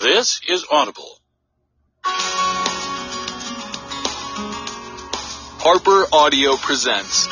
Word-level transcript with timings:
This 0.00 0.40
is 0.48 0.64
Audible. 0.70 1.18
Harper 5.62 6.06
Audio 6.10 6.56
presents 6.56 7.28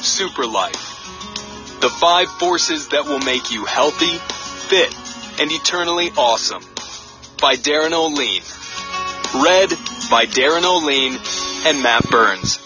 Super 0.00 0.46
Life. 0.46 1.80
The 1.80 1.90
five 1.90 2.28
forces 2.38 2.90
that 2.90 3.06
will 3.06 3.18
make 3.18 3.50
you 3.50 3.64
healthy, 3.64 4.18
fit, 4.68 4.94
and 5.40 5.50
eternally 5.50 6.10
awesome. 6.16 6.62
By 7.40 7.56
Darin 7.56 7.90
Olien. 7.90 8.44
Read 9.42 9.70
by 10.08 10.26
Darin 10.26 10.62
Olien 10.62 11.66
and 11.66 11.82
Matt 11.82 12.08
Burns. 12.08 12.60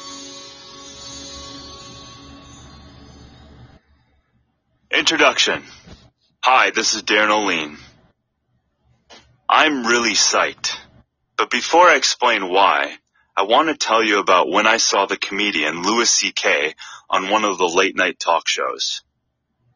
Introduction. 4.91 5.63
Hi, 6.43 6.73
this 6.73 6.95
is 6.95 7.05
Darin 7.05 7.31
Olien. 7.31 7.79
I'm 9.51 9.87
really 9.87 10.13
psyched. 10.13 10.77
But 11.39 11.51
before 11.51 11.89
I 11.89 11.97
explain 11.97 12.51
why, 12.51 12.99
I 13.35 13.45
want 13.45 13.69
to 13.69 13.75
tell 13.77 14.05
you 14.05 14.19
about 14.19 14.51
when 14.51 14.67
I 14.67 14.77
saw 14.77 15.07
the 15.07 15.17
comedian 15.17 15.83
Louis 15.83 16.11
C.K. 16.11 16.75
on 17.09 17.31
one 17.31 17.45
of 17.45 17.57
the 17.57 17.69
late 17.69 17.97
night 17.97 18.19
talk 18.19 18.47
shows. 18.47 19.03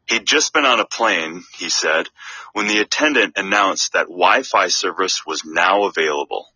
He'd 0.07 0.27
just 0.27 0.53
been 0.53 0.67
on 0.67 0.81
a 0.81 0.85
plane, 0.85 1.43
he 1.57 1.71
said, 1.71 2.09
when 2.53 2.67
the 2.67 2.81
attendant 2.81 3.39
announced 3.39 3.95
that 3.95 4.09
Wi-Fi 4.09 4.69
service 4.69 5.25
was 5.25 5.43
now 5.45 5.85
available. 5.85 6.49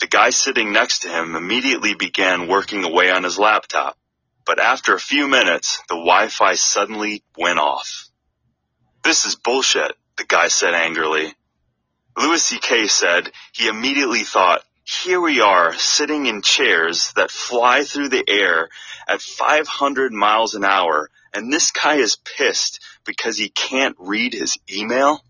The 0.00 0.06
guy 0.06 0.28
sitting 0.28 0.70
next 0.70 1.00
to 1.00 1.08
him 1.08 1.36
immediately 1.36 1.94
began 1.94 2.48
working 2.48 2.84
away 2.84 3.10
on 3.10 3.24
his 3.24 3.38
laptop, 3.38 3.96
but 4.44 4.58
after 4.58 4.94
a 4.94 5.00
few 5.00 5.28
minutes, 5.28 5.78
the 5.88 5.94
Wi-Fi 5.94 6.56
suddenly 6.56 7.22
went 7.38 7.58
off. 7.58 8.08
This 9.02 9.24
is 9.24 9.34
bullshit, 9.34 9.92
the 10.18 10.24
guy 10.24 10.48
said 10.48 10.74
angrily. 10.74 11.32
Louis 12.16 12.42
C.K. 12.42 12.86
said 12.86 13.32
he 13.52 13.68
immediately 13.68 14.22
thought, 14.22 14.62
here 14.84 15.20
we 15.20 15.40
are 15.40 15.74
sitting 15.74 16.26
in 16.26 16.42
chairs 16.42 17.12
that 17.16 17.30
fly 17.30 17.84
through 17.84 18.10
the 18.10 18.24
air 18.28 18.68
at 19.08 19.22
500 19.22 20.12
miles 20.12 20.54
an 20.54 20.64
hour 20.64 21.10
and 21.32 21.52
this 21.52 21.72
guy 21.72 21.96
is 21.96 22.16
pissed 22.16 22.80
because 23.04 23.36
he 23.36 23.48
can't 23.48 23.96
read 23.98 24.32
his 24.32 24.56
email? 24.72 25.24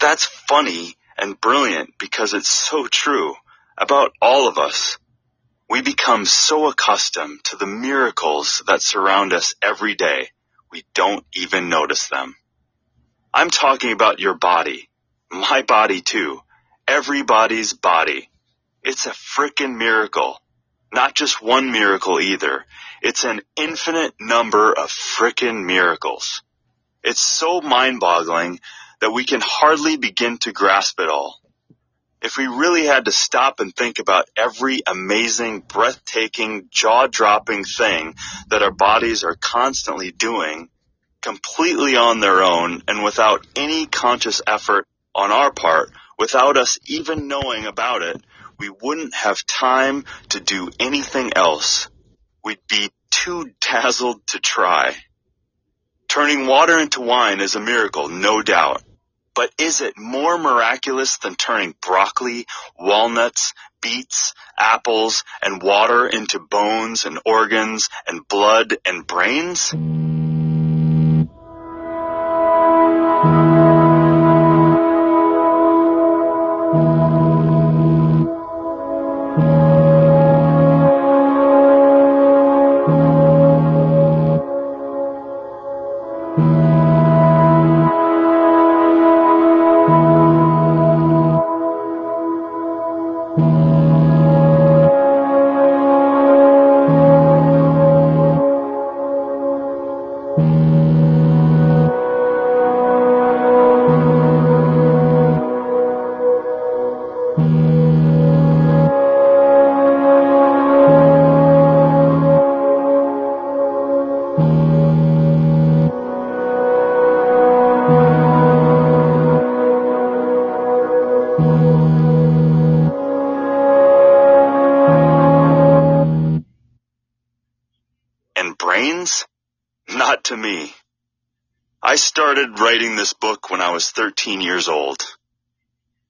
That's 0.00 0.24
funny 0.24 0.96
and 1.18 1.40
brilliant 1.40 1.94
because 1.98 2.32
it's 2.32 2.48
so 2.48 2.86
true 2.86 3.34
about 3.76 4.12
all 4.22 4.48
of 4.48 4.58
us. 4.58 4.98
We 5.68 5.82
become 5.82 6.24
so 6.24 6.68
accustomed 6.68 7.44
to 7.44 7.56
the 7.56 7.66
miracles 7.66 8.62
that 8.66 8.82
surround 8.82 9.32
us 9.32 9.54
every 9.62 9.94
day, 9.94 10.28
we 10.70 10.84
don't 10.94 11.24
even 11.34 11.68
notice 11.68 12.08
them. 12.08 12.34
I'm 13.34 13.50
talking 13.50 13.92
about 13.92 14.20
your 14.20 14.34
body, 14.34 14.88
my 15.32 15.62
body 15.62 16.00
too, 16.00 16.40
everybody's 16.86 17.72
body. 17.72 18.28
It's 18.82 19.06
a 19.06 19.10
frickin' 19.10 19.76
miracle. 19.76 20.38
Not 20.92 21.14
just 21.14 21.42
one 21.42 21.72
miracle 21.72 22.20
either. 22.20 22.66
It's 23.00 23.24
an 23.24 23.40
infinite 23.56 24.14
number 24.20 24.72
of 24.72 24.90
frickin' 24.90 25.64
miracles. 25.64 26.42
It's 27.02 27.20
so 27.20 27.60
mind-boggling 27.60 28.60
that 29.00 29.10
we 29.10 29.24
can 29.24 29.40
hardly 29.42 29.96
begin 29.96 30.38
to 30.38 30.52
grasp 30.52 31.00
it 31.00 31.08
all. 31.08 31.40
If 32.20 32.36
we 32.36 32.46
really 32.46 32.84
had 32.84 33.06
to 33.06 33.12
stop 33.12 33.58
and 33.58 33.74
think 33.74 33.98
about 33.98 34.28
every 34.36 34.82
amazing, 34.86 35.60
breathtaking, 35.60 36.68
jaw-dropping 36.70 37.64
thing 37.64 38.14
that 38.48 38.62
our 38.62 38.70
bodies 38.70 39.24
are 39.24 39.34
constantly 39.34 40.12
doing, 40.12 40.68
completely 41.20 41.96
on 41.96 42.20
their 42.20 42.42
own 42.42 42.82
and 42.86 43.02
without 43.02 43.46
any 43.56 43.86
conscious 43.86 44.42
effort 44.46 44.86
on 45.14 45.30
our 45.30 45.52
part, 45.52 45.90
without 46.18 46.56
us 46.56 46.78
even 46.86 47.28
knowing 47.28 47.66
about 47.66 48.02
it, 48.02 48.22
we 48.58 48.70
wouldn't 48.70 49.14
have 49.14 49.44
time 49.46 50.04
to 50.30 50.40
do 50.40 50.70
anything 50.78 51.32
else. 51.34 51.88
We'd 52.44 52.66
be 52.68 52.90
too 53.10 53.50
dazzled 53.60 54.26
to 54.28 54.38
try. 54.38 54.94
Turning 56.08 56.46
water 56.46 56.78
into 56.78 57.00
wine 57.00 57.40
is 57.40 57.54
a 57.54 57.60
miracle, 57.60 58.08
no 58.08 58.42
doubt. 58.42 58.82
But 59.34 59.50
is 59.58 59.80
it 59.80 59.96
more 59.96 60.36
miraculous 60.36 61.16
than 61.18 61.36
turning 61.36 61.74
broccoli, 61.80 62.46
walnuts, 62.78 63.54
beets, 63.80 64.34
apples, 64.58 65.24
and 65.40 65.62
water 65.62 66.06
into 66.06 66.38
bones 66.38 67.06
and 67.06 67.18
organs 67.24 67.88
and 68.06 68.28
blood 68.28 68.76
and 68.84 69.06
brains? 69.06 69.72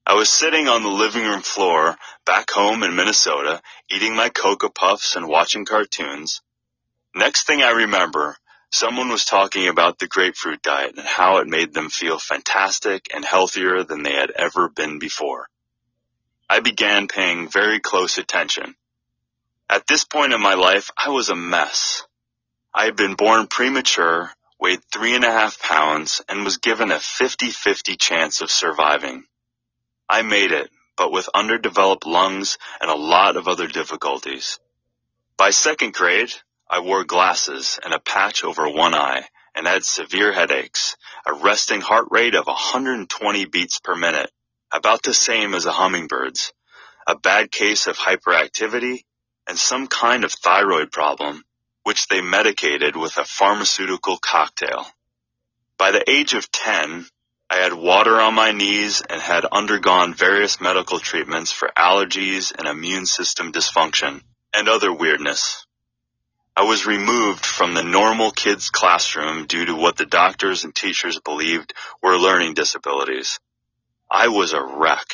I 0.04 0.14
was 0.14 0.28
sitting 0.28 0.66
on 0.66 0.82
the 0.82 0.88
living 0.88 1.22
room 1.22 1.42
floor 1.42 1.96
back 2.26 2.50
home 2.50 2.82
in 2.82 2.96
Minnesota, 2.96 3.62
eating 3.88 4.16
my 4.16 4.30
Cocoa 4.30 4.68
Puffs 4.68 5.14
and 5.14 5.28
watching 5.28 5.64
cartoons. 5.64 6.42
Next 7.14 7.46
thing 7.46 7.62
I 7.62 7.70
remember, 7.70 8.36
someone 8.70 9.10
was 9.10 9.24
talking 9.24 9.68
about 9.68 10.00
the 10.00 10.08
grapefruit 10.08 10.60
diet 10.60 10.96
and 10.96 11.06
how 11.06 11.36
it 11.36 11.46
made 11.46 11.72
them 11.72 11.88
feel 11.88 12.18
fantastic 12.18 13.14
and 13.14 13.24
healthier 13.24 13.84
than 13.84 14.02
they 14.02 14.14
had 14.14 14.32
ever 14.32 14.68
been 14.68 14.98
before. 14.98 15.48
I 16.50 16.58
began 16.58 17.06
paying 17.06 17.48
very 17.48 17.78
close 17.78 18.18
attention. 18.18 18.74
At 19.70 19.86
this 19.86 20.04
point 20.04 20.32
in 20.32 20.42
my 20.42 20.54
life, 20.54 20.90
I 20.96 21.10
was 21.10 21.28
a 21.28 21.36
mess. 21.36 22.02
I 22.74 22.86
had 22.86 22.96
been 22.96 23.14
born 23.14 23.46
premature, 23.46 24.32
weighed 24.58 24.82
three 24.92 25.14
and 25.14 25.24
a 25.24 25.30
half 25.30 25.60
pounds, 25.60 26.22
and 26.28 26.44
was 26.44 26.58
given 26.58 26.90
a 26.90 26.96
50-50 26.96 27.96
chance 28.00 28.40
of 28.40 28.50
surviving. 28.50 29.24
I 30.12 30.20
made 30.20 30.52
it, 30.52 30.70
but 30.98 31.10
with 31.10 31.30
underdeveloped 31.32 32.04
lungs 32.04 32.58
and 32.82 32.90
a 32.90 32.94
lot 32.94 33.38
of 33.38 33.48
other 33.48 33.66
difficulties. 33.66 34.60
By 35.38 35.48
second 35.48 35.94
grade, 35.94 36.30
I 36.68 36.80
wore 36.80 37.04
glasses 37.04 37.80
and 37.82 37.94
a 37.94 37.98
patch 37.98 38.44
over 38.44 38.68
one 38.68 38.94
eye 38.94 39.24
and 39.54 39.66
had 39.66 39.86
severe 39.86 40.30
headaches, 40.30 40.98
a 41.24 41.32
resting 41.32 41.80
heart 41.80 42.08
rate 42.10 42.34
of 42.34 42.46
120 42.46 43.46
beats 43.46 43.80
per 43.80 43.96
minute, 43.96 44.30
about 44.70 45.02
the 45.02 45.14
same 45.14 45.54
as 45.54 45.64
a 45.64 45.72
hummingbird's, 45.72 46.52
a 47.06 47.16
bad 47.16 47.50
case 47.50 47.86
of 47.86 47.96
hyperactivity, 47.96 49.04
and 49.48 49.58
some 49.58 49.86
kind 49.86 50.24
of 50.24 50.32
thyroid 50.32 50.92
problem, 50.92 51.42
which 51.84 52.08
they 52.08 52.20
medicated 52.20 52.96
with 52.96 53.16
a 53.16 53.24
pharmaceutical 53.24 54.18
cocktail. 54.18 54.84
By 55.78 55.90
the 55.90 56.04
age 56.10 56.34
of 56.34 56.52
10, 56.52 57.06
I 57.52 57.56
had 57.56 57.74
water 57.74 58.18
on 58.18 58.32
my 58.32 58.52
knees 58.52 59.02
and 59.02 59.20
had 59.20 59.44
undergone 59.44 60.14
various 60.14 60.58
medical 60.58 60.98
treatments 60.98 61.52
for 61.52 61.70
allergies 61.76 62.50
and 62.50 62.66
immune 62.66 63.04
system 63.04 63.52
dysfunction 63.52 64.22
and 64.54 64.70
other 64.70 64.90
weirdness. 64.90 65.66
I 66.56 66.62
was 66.62 66.86
removed 66.86 67.44
from 67.44 67.74
the 67.74 67.82
normal 67.82 68.30
kids 68.30 68.70
classroom 68.70 69.44
due 69.44 69.66
to 69.66 69.74
what 69.74 69.98
the 69.98 70.06
doctors 70.06 70.64
and 70.64 70.74
teachers 70.74 71.20
believed 71.20 71.74
were 72.02 72.16
learning 72.16 72.54
disabilities. 72.54 73.38
I 74.10 74.28
was 74.28 74.54
a 74.54 74.62
wreck. 74.64 75.08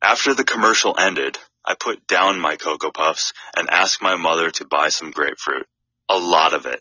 After 0.00 0.32
the 0.32 0.44
commercial 0.44 0.94
ended, 0.96 1.38
I 1.64 1.74
put 1.74 2.06
down 2.06 2.38
my 2.38 2.54
Cocoa 2.54 2.92
Puffs 2.92 3.32
and 3.56 3.68
asked 3.68 4.00
my 4.00 4.14
mother 4.14 4.52
to 4.52 4.64
buy 4.64 4.90
some 4.90 5.10
grapefruit. 5.10 5.66
A 6.08 6.18
lot 6.18 6.54
of 6.54 6.66
it. 6.66 6.80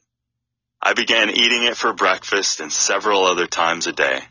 I 0.80 0.94
began 0.94 1.32
eating 1.32 1.64
it 1.64 1.78
for 1.78 1.94
breakfast 1.94 2.60
and 2.60 2.72
several 2.72 3.26
other 3.26 3.48
times 3.48 3.88
a 3.88 3.92
day. 3.92 4.22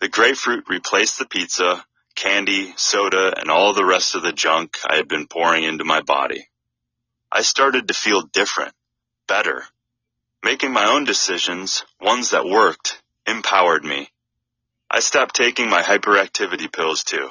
The 0.00 0.08
grapefruit 0.08 0.64
replaced 0.68 1.18
the 1.18 1.26
pizza, 1.26 1.84
candy, 2.14 2.74
soda, 2.76 3.34
and 3.38 3.50
all 3.50 3.72
the 3.72 3.84
rest 3.84 4.14
of 4.14 4.22
the 4.22 4.32
junk 4.32 4.78
I 4.86 4.96
had 4.96 5.08
been 5.08 5.26
pouring 5.26 5.64
into 5.64 5.84
my 5.84 6.00
body. 6.00 6.48
I 7.32 7.42
started 7.42 7.88
to 7.88 7.94
feel 7.94 8.22
different, 8.22 8.74
better. 9.26 9.64
Making 10.42 10.72
my 10.72 10.84
own 10.84 11.04
decisions, 11.04 11.84
ones 12.00 12.30
that 12.30 12.44
worked, 12.44 13.02
empowered 13.26 13.84
me. 13.84 14.10
I 14.90 15.00
stopped 15.00 15.34
taking 15.34 15.68
my 15.68 15.82
hyperactivity 15.82 16.72
pills 16.72 17.02
too. 17.02 17.30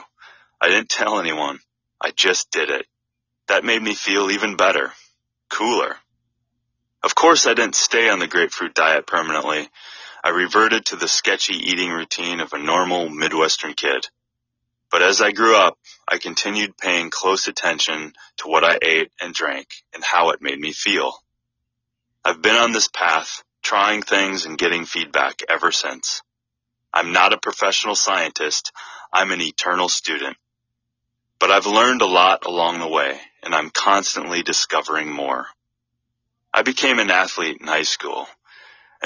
I 0.59 0.69
didn't 0.69 0.89
tell 0.89 1.19
anyone. 1.19 1.59
I 2.01 2.11
just 2.11 2.51
did 2.51 2.69
it. 2.69 2.85
That 3.47 3.63
made 3.63 3.81
me 3.81 3.93
feel 3.93 4.31
even 4.31 4.57
better, 4.57 4.91
cooler. 5.49 5.97
Of 7.03 7.13
course, 7.13 7.45
I 7.45 7.53
didn't 7.53 7.75
stay 7.75 8.09
on 8.09 8.19
the 8.19 8.27
grapefruit 8.27 8.73
diet 8.73 9.05
permanently. 9.05 9.69
I 10.25 10.29
reverted 10.29 10.87
to 10.87 10.95
the 10.95 11.07
sketchy 11.07 11.53
eating 11.53 11.91
routine 11.91 12.39
of 12.39 12.51
a 12.51 12.57
normal 12.57 13.09
Midwestern 13.09 13.75
kid. 13.75 14.09
But 14.89 15.03
as 15.03 15.21
I 15.21 15.31
grew 15.31 15.55
up, 15.55 15.77
I 16.07 16.17
continued 16.17 16.75
paying 16.79 17.11
close 17.11 17.47
attention 17.47 18.11
to 18.37 18.47
what 18.47 18.63
I 18.63 18.79
ate 18.81 19.11
and 19.21 19.35
drank 19.35 19.67
and 19.93 20.03
how 20.03 20.31
it 20.31 20.41
made 20.41 20.59
me 20.59 20.73
feel. 20.73 21.13
I've 22.23 22.41
been 22.41 22.55
on 22.55 22.71
this 22.71 22.87
path, 22.87 23.43
trying 23.61 24.01
things 24.01 24.47
and 24.47 24.57
getting 24.57 24.85
feedback 24.85 25.41
ever 25.47 25.71
since. 25.71 26.23
I'm 26.91 27.13
not 27.13 27.33
a 27.33 27.37
professional 27.37 27.93
scientist. 27.93 28.71
I'm 29.13 29.29
an 29.29 29.41
eternal 29.41 29.89
student. 29.89 30.37
But 31.37 31.51
I've 31.51 31.67
learned 31.67 32.01
a 32.01 32.07
lot 32.07 32.47
along 32.47 32.79
the 32.79 32.89
way, 32.89 33.19
and 33.43 33.53
I'm 33.53 33.69
constantly 33.69 34.41
discovering 34.41 35.07
more. 35.07 35.45
I 36.51 36.63
became 36.63 36.97
an 36.97 37.11
athlete 37.11 37.61
in 37.61 37.67
high 37.67 37.83
school 37.83 38.27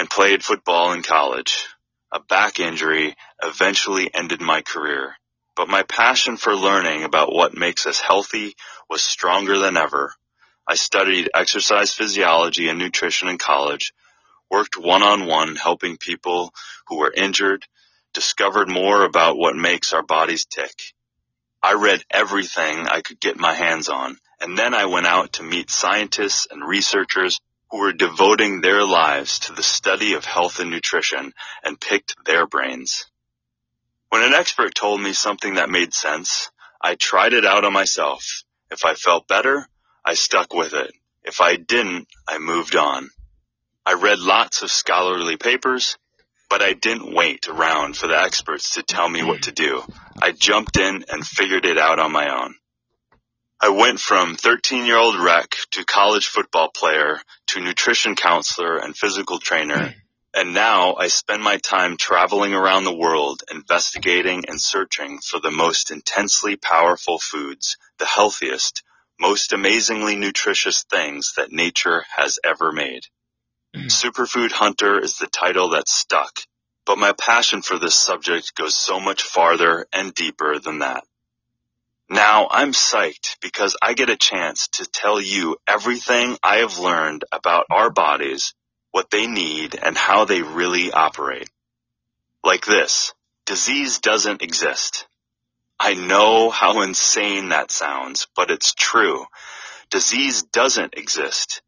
and 0.00 0.08
played 0.08 0.42
football 0.42 0.94
in 0.94 1.02
college. 1.02 1.66
A 2.10 2.20
back 2.20 2.58
injury 2.58 3.14
eventually 3.42 4.08
ended 4.14 4.40
my 4.40 4.62
career, 4.62 5.14
but 5.54 5.68
my 5.68 5.82
passion 5.82 6.38
for 6.38 6.54
learning 6.54 7.04
about 7.04 7.34
what 7.34 7.54
makes 7.54 7.84
us 7.84 8.00
healthy 8.00 8.54
was 8.88 9.02
stronger 9.02 9.58
than 9.58 9.76
ever. 9.76 10.14
I 10.66 10.76
studied 10.76 11.28
exercise 11.34 11.92
physiology 11.92 12.70
and 12.70 12.78
nutrition 12.78 13.28
in 13.28 13.36
college, 13.36 13.92
worked 14.50 14.78
one-on-one 14.78 15.56
helping 15.56 15.98
people 15.98 16.54
who 16.86 16.96
were 16.96 17.12
injured, 17.14 17.66
discovered 18.14 18.70
more 18.70 19.04
about 19.04 19.36
what 19.36 19.54
makes 19.54 19.92
our 19.92 20.02
bodies 20.02 20.46
tick. 20.46 20.72
I 21.62 21.74
read 21.74 22.02
everything 22.10 22.86
I 22.86 23.02
could 23.02 23.20
get 23.20 23.36
my 23.36 23.52
hands 23.52 23.90
on 23.90 24.16
and 24.40 24.56
then 24.56 24.72
I 24.72 24.86
went 24.86 25.06
out 25.06 25.34
to 25.34 25.42
meet 25.42 25.70
scientists 25.70 26.46
and 26.50 26.66
researchers 26.66 27.38
who 27.70 27.78
were 27.78 27.92
devoting 27.92 28.60
their 28.60 28.84
lives 28.84 29.40
to 29.40 29.52
the 29.52 29.62
study 29.62 30.14
of 30.14 30.24
health 30.24 30.58
and 30.58 30.70
nutrition 30.70 31.32
and 31.62 31.80
picked 31.80 32.14
their 32.24 32.46
brains. 32.46 33.06
When 34.08 34.22
an 34.22 34.34
expert 34.34 34.74
told 34.74 35.00
me 35.00 35.12
something 35.12 35.54
that 35.54 35.70
made 35.70 35.94
sense, 35.94 36.50
I 36.80 36.96
tried 36.96 37.32
it 37.32 37.44
out 37.44 37.64
on 37.64 37.72
myself. 37.72 38.42
If 38.70 38.84
I 38.84 38.94
felt 38.94 39.28
better, 39.28 39.68
I 40.04 40.14
stuck 40.14 40.52
with 40.52 40.74
it. 40.74 40.92
If 41.22 41.40
I 41.40 41.56
didn't, 41.56 42.08
I 42.26 42.38
moved 42.38 42.74
on. 42.74 43.10
I 43.86 43.94
read 43.94 44.18
lots 44.18 44.62
of 44.62 44.70
scholarly 44.70 45.36
papers, 45.36 45.96
but 46.48 46.62
I 46.62 46.72
didn't 46.72 47.14
wait 47.14 47.48
around 47.48 47.96
for 47.96 48.08
the 48.08 48.20
experts 48.20 48.74
to 48.74 48.82
tell 48.82 49.08
me 49.08 49.22
what 49.22 49.42
to 49.42 49.52
do. 49.52 49.82
I 50.20 50.32
jumped 50.32 50.76
in 50.76 51.04
and 51.08 51.26
figured 51.26 51.64
it 51.64 51.78
out 51.78 52.00
on 52.00 52.12
my 52.12 52.28
own. 52.28 52.54
I 53.62 53.68
went 53.68 54.00
from 54.00 54.36
13 54.36 54.86
year 54.86 54.96
old 54.96 55.16
wreck 55.16 55.54
to 55.72 55.84
college 55.84 56.28
football 56.28 56.70
player 56.70 57.20
to 57.48 57.60
nutrition 57.60 58.16
counselor 58.16 58.78
and 58.78 58.96
physical 58.96 59.38
trainer. 59.38 59.88
Hmm. 59.88 59.98
And 60.32 60.54
now 60.54 60.94
I 60.94 61.08
spend 61.08 61.42
my 61.42 61.58
time 61.58 61.98
traveling 61.98 62.54
around 62.54 62.84
the 62.84 62.96
world 62.96 63.42
investigating 63.50 64.44
and 64.48 64.58
searching 64.58 65.18
for 65.18 65.40
the 65.40 65.50
most 65.50 65.90
intensely 65.90 66.56
powerful 66.56 67.18
foods, 67.18 67.76
the 67.98 68.06
healthiest, 68.06 68.82
most 69.18 69.52
amazingly 69.52 70.16
nutritious 70.16 70.84
things 70.84 71.34
that 71.36 71.52
nature 71.52 72.06
has 72.16 72.38
ever 72.42 72.72
made. 72.72 73.02
Hmm. 73.74 73.88
Superfood 73.88 74.52
Hunter 74.52 74.98
is 74.98 75.18
the 75.18 75.26
title 75.26 75.70
that 75.70 75.86
stuck, 75.86 76.40
but 76.86 76.96
my 76.96 77.12
passion 77.12 77.60
for 77.60 77.78
this 77.78 77.94
subject 77.94 78.54
goes 78.54 78.74
so 78.74 79.00
much 79.00 79.22
farther 79.22 79.86
and 79.92 80.14
deeper 80.14 80.58
than 80.58 80.78
that. 80.78 81.04
Now 82.12 82.48
I'm 82.50 82.72
psyched 82.72 83.38
because 83.40 83.76
I 83.80 83.94
get 83.94 84.10
a 84.10 84.16
chance 84.16 84.66
to 84.72 84.84
tell 84.84 85.20
you 85.20 85.58
everything 85.64 86.36
I 86.42 86.56
have 86.56 86.80
learned 86.80 87.24
about 87.30 87.66
our 87.70 87.88
bodies, 87.88 88.52
what 88.90 89.12
they 89.12 89.28
need, 89.28 89.78
and 89.80 89.96
how 89.96 90.24
they 90.24 90.42
really 90.42 90.90
operate. 90.90 91.48
Like 92.42 92.66
this, 92.66 93.14
disease 93.46 94.00
doesn't 94.00 94.42
exist. 94.42 95.06
I 95.78 95.94
know 95.94 96.50
how 96.50 96.82
insane 96.82 97.50
that 97.50 97.70
sounds, 97.70 98.26
but 98.34 98.50
it's 98.50 98.74
true. 98.74 99.26
Disease 99.90 100.42
doesn't 100.42 100.94
exist. 100.94 101.62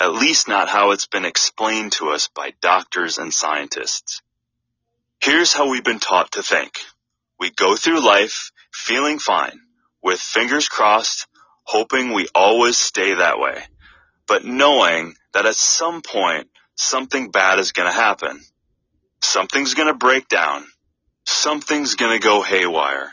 At 0.00 0.14
least 0.14 0.48
not 0.48 0.70
how 0.70 0.92
it's 0.92 1.06
been 1.06 1.26
explained 1.26 1.92
to 1.92 2.12
us 2.12 2.28
by 2.28 2.54
doctors 2.62 3.18
and 3.18 3.32
scientists. 3.32 4.22
Here's 5.20 5.52
how 5.52 5.68
we've 5.68 5.84
been 5.84 6.00
taught 6.00 6.32
to 6.32 6.42
think. 6.42 6.78
We 7.38 7.50
go 7.50 7.76
through 7.76 8.00
life 8.00 8.52
feeling 8.72 9.18
fine 9.18 9.60
with 10.02 10.20
fingers 10.20 10.68
crossed, 10.68 11.26
hoping 11.64 12.12
we 12.12 12.28
always 12.34 12.76
stay 12.76 13.14
that 13.14 13.38
way, 13.38 13.62
but 14.26 14.44
knowing 14.44 15.14
that 15.32 15.46
at 15.46 15.54
some 15.54 16.02
point 16.02 16.48
something 16.74 17.30
bad 17.30 17.58
is 17.58 17.72
going 17.72 17.88
to 17.88 17.94
happen. 17.94 18.40
Something's 19.20 19.74
going 19.74 19.88
to 19.88 19.94
break 19.94 20.28
down. 20.28 20.64
Something's 21.24 21.94
going 21.94 22.18
to 22.18 22.24
go 22.24 22.42
haywire. 22.42 23.12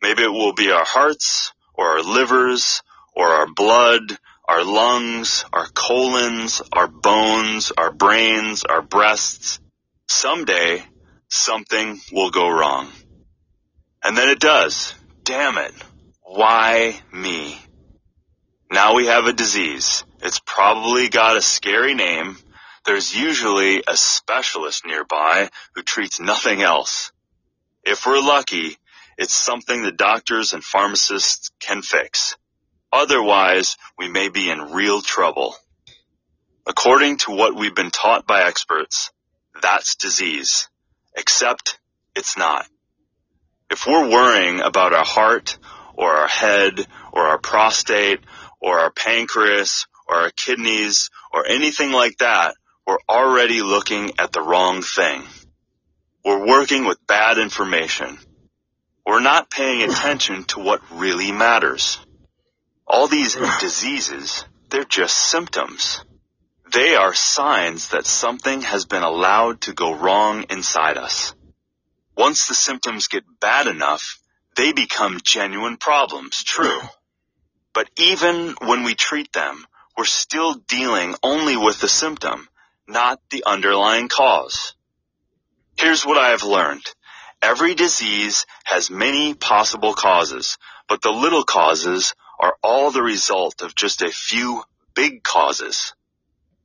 Maybe 0.00 0.22
it 0.22 0.30
will 0.30 0.52
be 0.52 0.70
our 0.70 0.84
hearts 0.84 1.52
or 1.74 1.98
our 1.98 2.02
livers 2.02 2.82
or 3.14 3.28
our 3.28 3.52
blood, 3.52 4.16
our 4.46 4.62
lungs, 4.62 5.44
our 5.52 5.66
colons, 5.74 6.62
our 6.72 6.86
bones, 6.86 7.72
our 7.76 7.90
brains, 7.90 8.62
our 8.64 8.82
breasts. 8.82 9.58
Someday 10.06 10.84
something 11.28 12.00
will 12.12 12.30
go 12.30 12.48
wrong. 12.48 12.88
And 14.04 14.16
then 14.16 14.28
it 14.28 14.38
does. 14.38 14.94
Damn 15.24 15.58
it. 15.58 15.74
Why 16.28 17.00
me? 17.12 17.56
Now 18.68 18.94
we 18.96 19.06
have 19.06 19.26
a 19.26 19.32
disease. 19.32 20.04
It's 20.20 20.40
probably 20.40 21.08
got 21.08 21.36
a 21.36 21.40
scary 21.40 21.94
name. 21.94 22.36
There's 22.84 23.14
usually 23.14 23.84
a 23.86 23.96
specialist 23.96 24.84
nearby 24.84 25.48
who 25.76 25.84
treats 25.84 26.18
nothing 26.18 26.62
else. 26.62 27.12
If 27.84 28.06
we're 28.06 28.20
lucky, 28.20 28.76
it's 29.16 29.32
something 29.32 29.82
the 29.82 29.92
doctors 29.92 30.52
and 30.52 30.64
pharmacists 30.64 31.52
can 31.60 31.82
fix. 31.82 32.36
Otherwise, 32.92 33.76
we 33.96 34.08
may 34.08 34.28
be 34.28 34.50
in 34.50 34.72
real 34.72 35.02
trouble. 35.02 35.54
According 36.66 37.18
to 37.18 37.36
what 37.36 37.54
we've 37.54 37.74
been 37.74 37.92
taught 37.92 38.26
by 38.26 38.42
experts, 38.42 39.12
that's 39.62 39.94
disease. 39.94 40.68
Except 41.16 41.78
it's 42.16 42.36
not. 42.36 42.66
If 43.70 43.86
we're 43.86 44.10
worrying 44.10 44.60
about 44.60 44.92
our 44.92 45.04
heart 45.04 45.56
or 45.96 46.10
our 46.10 46.28
head 46.28 46.86
or 47.12 47.22
our 47.22 47.38
prostate 47.38 48.20
or 48.60 48.78
our 48.78 48.90
pancreas 48.90 49.86
or 50.08 50.16
our 50.16 50.30
kidneys 50.30 51.10
or 51.32 51.46
anything 51.46 51.92
like 51.92 52.18
that, 52.18 52.54
we're 52.86 52.98
already 53.08 53.62
looking 53.62 54.12
at 54.18 54.32
the 54.32 54.40
wrong 54.40 54.82
thing. 54.82 55.22
We're 56.24 56.46
working 56.46 56.84
with 56.84 57.06
bad 57.06 57.38
information. 57.38 58.18
We're 59.04 59.20
not 59.20 59.50
paying 59.50 59.82
attention 59.82 60.44
to 60.44 60.60
what 60.60 60.82
really 60.90 61.32
matters. 61.32 61.98
All 62.86 63.06
these 63.06 63.36
diseases, 63.60 64.44
they're 64.70 64.84
just 64.84 65.16
symptoms. 65.16 66.04
They 66.72 66.96
are 66.96 67.14
signs 67.14 67.90
that 67.90 68.06
something 68.06 68.62
has 68.62 68.86
been 68.86 69.04
allowed 69.04 69.62
to 69.62 69.72
go 69.72 69.94
wrong 69.94 70.44
inside 70.50 70.98
us. 70.98 71.34
Once 72.16 72.48
the 72.48 72.54
symptoms 72.54 73.08
get 73.08 73.24
bad 73.40 73.66
enough, 73.68 74.18
they 74.56 74.72
become 74.72 75.20
genuine 75.22 75.76
problems, 75.76 76.42
true. 76.42 76.80
But 77.74 77.88
even 77.98 78.54
when 78.62 78.84
we 78.84 78.94
treat 78.94 79.32
them, 79.32 79.66
we're 79.96 80.04
still 80.04 80.54
dealing 80.54 81.14
only 81.22 81.56
with 81.56 81.80
the 81.80 81.88
symptom, 81.88 82.48
not 82.88 83.20
the 83.30 83.44
underlying 83.44 84.08
cause. 84.08 84.74
Here's 85.78 86.06
what 86.06 86.18
I 86.18 86.30
have 86.30 86.42
learned. 86.42 86.84
Every 87.42 87.74
disease 87.74 88.46
has 88.64 88.90
many 88.90 89.34
possible 89.34 89.92
causes, 89.92 90.56
but 90.88 91.02
the 91.02 91.12
little 91.12 91.44
causes 91.44 92.14
are 92.40 92.56
all 92.62 92.90
the 92.90 93.02
result 93.02 93.60
of 93.62 93.74
just 93.74 94.02
a 94.02 94.10
few 94.10 94.62
big 94.94 95.22
causes. 95.22 95.94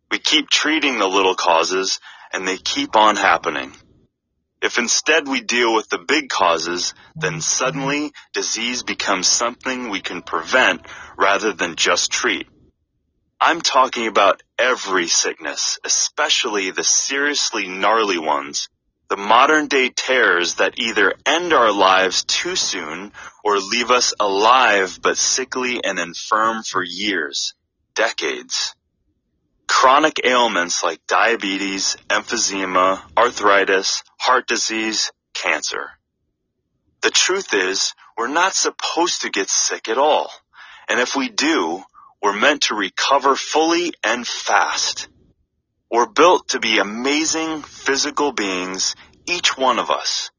We 0.10 0.20
keep 0.20 0.50
treating 0.50 0.98
the 0.98 1.08
little 1.08 1.36
causes 1.36 2.00
and 2.34 2.48
they 2.48 2.58
keep 2.58 2.96
on 2.96 3.18
happening. 3.18 3.74
If 4.62 4.78
instead 4.78 5.28
we 5.28 5.42
deal 5.42 5.74
with 5.74 5.90
the 5.90 5.98
big 5.98 6.30
causes, 6.30 6.94
then 7.16 7.42
suddenly 7.42 8.12
disease 8.34 8.84
becomes 8.84 9.28
something 9.28 9.90
we 9.90 10.02
can 10.02 10.22
prevent 10.22 10.86
rather 11.18 11.52
than 11.52 11.76
just 11.76 12.12
treat. 12.12 12.48
I'm 13.40 13.62
talking 13.62 14.06
about 14.06 14.44
every 14.60 15.08
sickness, 15.08 15.80
especially 15.84 16.70
the 16.70 16.84
seriously 16.84 17.68
gnarly 17.68 18.20
ones, 18.20 18.70
the 19.10 19.18
modern 19.18 19.68
day 19.68 19.90
terrors 19.90 20.56
that 20.56 20.78
either 20.78 21.16
end 21.26 21.52
our 21.52 21.72
lives 21.72 22.24
too 22.24 22.56
soon 22.56 23.12
or 23.44 23.58
leave 23.58 23.90
us 23.90 24.14
alive 24.20 25.00
but 25.02 25.18
sickly 25.18 25.84
and 25.84 25.98
infirm 25.98 26.62
for 26.62 26.84
years, 26.84 27.56
decades. 27.96 28.76
Chronic 29.74 30.20
ailments 30.26 30.84
like 30.84 31.00
diabetes, 31.08 31.96
emphysema, 32.10 33.02
arthritis, 33.18 34.04
heart 34.20 34.46
disease, 34.46 35.12
cancer. 35.34 35.90
The 37.02 37.10
truth 37.10 37.54
is, 37.54 37.96
we're 38.18 38.28
not 38.28 38.54
supposed 38.54 39.22
to 39.22 39.30
get 39.30 39.50
sick 39.50 39.88
at 39.88 39.98
all. 39.98 40.30
And 40.90 41.00
if 41.00 41.16
we 41.16 41.30
do, 41.30 41.82
we're 42.22 42.38
meant 42.38 42.64
to 42.64 42.76
recover 42.76 43.38
fully 43.38 43.94
and 44.04 44.28
fast. 44.28 45.08
We're 45.90 46.06
built 46.06 46.50
to 46.50 46.60
be 46.60 46.78
amazing 46.78 47.62
physical 47.62 48.34
beings, 48.34 48.96
each 49.26 49.58
one 49.58 49.80
of 49.80 49.90
us. 49.90 50.32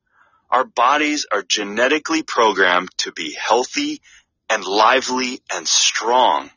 Our 0.51 0.65
bodies 0.65 1.27
are 1.33 1.43
genetically 1.43 2.23
programmed 2.23 2.91
to 2.99 3.13
be 3.13 3.33
healthy 3.33 4.03
and 4.51 4.63
lively 4.63 5.41
and 5.51 5.67
strong. 5.67 6.51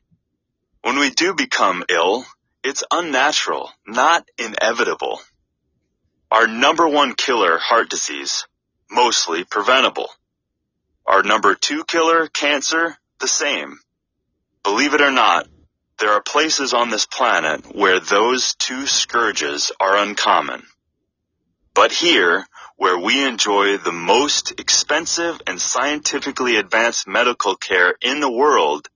When 0.82 1.00
we 1.00 1.10
do 1.10 1.34
become 1.34 1.84
ill, 1.90 2.26
it's 2.66 2.84
unnatural, 2.90 3.70
not 3.86 4.28
inevitable. 4.40 5.22
Our 6.32 6.48
number 6.48 6.88
one 6.88 7.14
killer, 7.14 7.60
heart 7.60 7.90
disease, 7.90 8.48
mostly 8.90 9.44
preventable. 9.44 10.10
Our 11.06 11.22
number 11.22 11.54
two 11.54 11.84
killer, 11.84 12.28
cancer, 12.28 12.98
the 13.20 13.28
same. 13.28 13.78
Believe 14.64 14.96
it 14.96 15.02
or 15.02 15.12
not, 15.12 15.48
there 16.00 16.14
are 16.14 16.24
places 16.24 16.74
on 16.74 16.90
this 16.90 17.06
planet 17.06 17.76
where 17.76 18.00
those 18.00 18.56
two 18.56 18.88
scourges 18.88 19.72
are 19.80 19.98
uncommon. 19.98 20.64
But 21.76 21.92
here, 21.92 22.48
where 22.78 22.98
we 22.98 23.24
enjoy 23.28 23.78
the 23.78 23.92
most 23.92 24.60
expensive 24.60 25.40
and 25.46 25.62
scientifically 25.62 26.56
advanced 26.56 27.08
medical 27.08 27.56
care 27.56 27.94
in 28.02 28.22
the 28.22 28.32
world, 28.32 28.90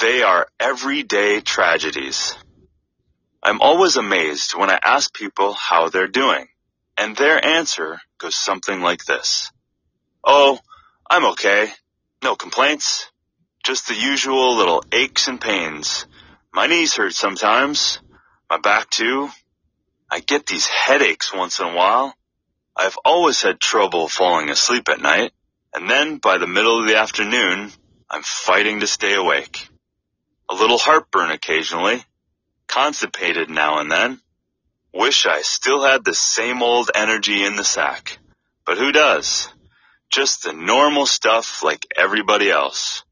they 0.00 0.22
are 0.22 0.46
everyday 0.60 1.40
tragedies. 1.40 2.36
I'm 3.48 3.62
always 3.62 3.96
amazed 3.96 4.54
when 4.54 4.68
I 4.68 4.78
ask 4.84 5.14
people 5.14 5.54
how 5.54 5.88
they're 5.88 6.06
doing, 6.06 6.48
and 6.98 7.16
their 7.16 7.42
answer 7.42 7.98
goes 8.18 8.36
something 8.36 8.82
like 8.82 9.06
this. 9.06 9.50
Oh, 10.22 10.58
I'm 11.08 11.24
okay. 11.28 11.70
No 12.22 12.36
complaints. 12.36 13.10
Just 13.64 13.88
the 13.88 13.94
usual 13.94 14.54
little 14.54 14.84
aches 14.92 15.28
and 15.28 15.40
pains. 15.40 16.04
My 16.52 16.66
knees 16.66 16.94
hurt 16.94 17.14
sometimes. 17.14 18.00
My 18.50 18.58
back 18.58 18.90
too. 18.90 19.30
I 20.10 20.20
get 20.20 20.44
these 20.44 20.66
headaches 20.66 21.32
once 21.32 21.58
in 21.58 21.68
a 21.68 21.74
while. 21.74 22.14
I've 22.76 22.98
always 23.02 23.40
had 23.40 23.60
trouble 23.60 24.08
falling 24.08 24.50
asleep 24.50 24.90
at 24.90 25.00
night. 25.00 25.32
And 25.74 25.88
then 25.88 26.18
by 26.18 26.36
the 26.36 26.46
middle 26.46 26.80
of 26.80 26.86
the 26.86 26.98
afternoon, 26.98 27.72
I'm 28.10 28.22
fighting 28.22 28.80
to 28.80 28.86
stay 28.86 29.14
awake. 29.14 29.70
A 30.50 30.54
little 30.54 30.78
heartburn 30.78 31.30
occasionally. 31.30 32.04
Constipated 32.68 33.50
now 33.50 33.78
and 33.80 33.90
then. 33.90 34.20
Wish 34.92 35.26
I 35.26 35.42
still 35.42 35.82
had 35.82 36.04
the 36.04 36.14
same 36.14 36.62
old 36.62 36.90
energy 36.94 37.44
in 37.44 37.56
the 37.56 37.64
sack. 37.64 38.18
But 38.64 38.78
who 38.78 38.92
does? 38.92 39.48
Just 40.10 40.44
the 40.44 40.52
normal 40.52 41.06
stuff 41.06 41.62
like 41.62 41.86
everybody 41.96 42.50
else. 42.50 43.02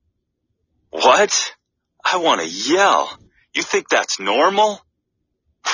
What? 0.91 1.53
I 2.05 2.19
want 2.19 2.41
to 2.41 2.47
yell. 2.47 3.19
You 3.55 3.63
think 3.63 3.89
that's 3.89 4.21
normal? 4.21 4.81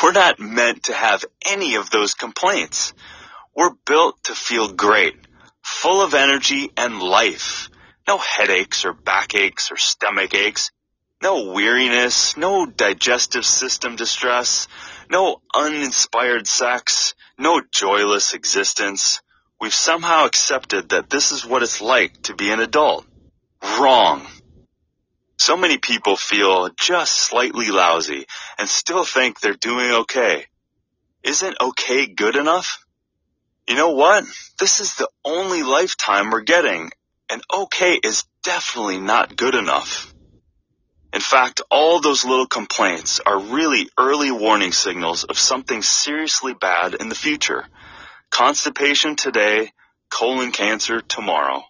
We're 0.02 0.12
not 0.12 0.40
meant 0.40 0.84
to 0.84 0.94
have 0.94 1.24
any 1.46 1.76
of 1.76 1.90
those 1.90 2.14
complaints. 2.14 2.92
We're 3.54 3.74
built 3.86 4.24
to 4.24 4.34
feel 4.34 4.72
great, 4.72 5.14
full 5.62 6.02
of 6.02 6.14
energy 6.14 6.70
and 6.76 7.00
life. 7.00 7.68
No 8.08 8.18
headaches 8.18 8.84
or 8.84 8.92
backaches 8.92 9.70
or 9.70 9.76
stomach 9.76 10.34
aches. 10.34 10.70
No 11.22 11.52
weariness, 11.52 12.36
no 12.36 12.66
digestive 12.66 13.46
system 13.46 13.94
distress, 13.94 14.66
no 15.08 15.40
uninspired 15.54 16.48
sex, 16.48 17.14
no 17.38 17.62
joyless 17.70 18.34
existence. 18.34 19.20
We've 19.60 19.72
somehow 19.72 20.24
accepted 20.26 20.88
that 20.88 21.10
this 21.10 21.30
is 21.30 21.46
what 21.46 21.62
it's 21.62 21.80
like 21.80 22.22
to 22.22 22.34
be 22.34 22.50
an 22.50 22.58
adult. 22.58 23.06
Wrong. 23.62 24.26
So 25.38 25.56
many 25.56 25.78
people 25.78 26.16
feel 26.16 26.70
just 26.70 27.14
slightly 27.14 27.70
lousy 27.70 28.26
and 28.58 28.68
still 28.68 29.04
think 29.04 29.38
they're 29.38 29.54
doing 29.54 29.92
okay. 30.02 30.46
Isn't 31.22 31.56
okay 31.60 32.06
good 32.06 32.34
enough? 32.34 32.84
You 33.68 33.76
know 33.76 33.92
what? 33.92 34.24
This 34.58 34.80
is 34.80 34.96
the 34.96 35.08
only 35.24 35.62
lifetime 35.62 36.30
we're 36.30 36.40
getting, 36.40 36.90
and 37.30 37.42
okay 37.54 37.94
is 37.94 38.24
definitely 38.42 38.98
not 38.98 39.36
good 39.36 39.54
enough. 39.54 40.11
In 41.12 41.20
fact, 41.20 41.60
all 41.70 42.00
those 42.00 42.24
little 42.24 42.46
complaints 42.46 43.20
are 43.20 43.38
really 43.38 43.88
early 43.98 44.30
warning 44.30 44.72
signals 44.72 45.24
of 45.24 45.38
something 45.38 45.82
seriously 45.82 46.54
bad 46.54 46.94
in 46.94 47.10
the 47.10 47.14
future. 47.14 47.66
Constipation 48.30 49.14
today, 49.16 49.72
colon 50.10 50.52
cancer 50.52 51.02
tomorrow. 51.02 51.64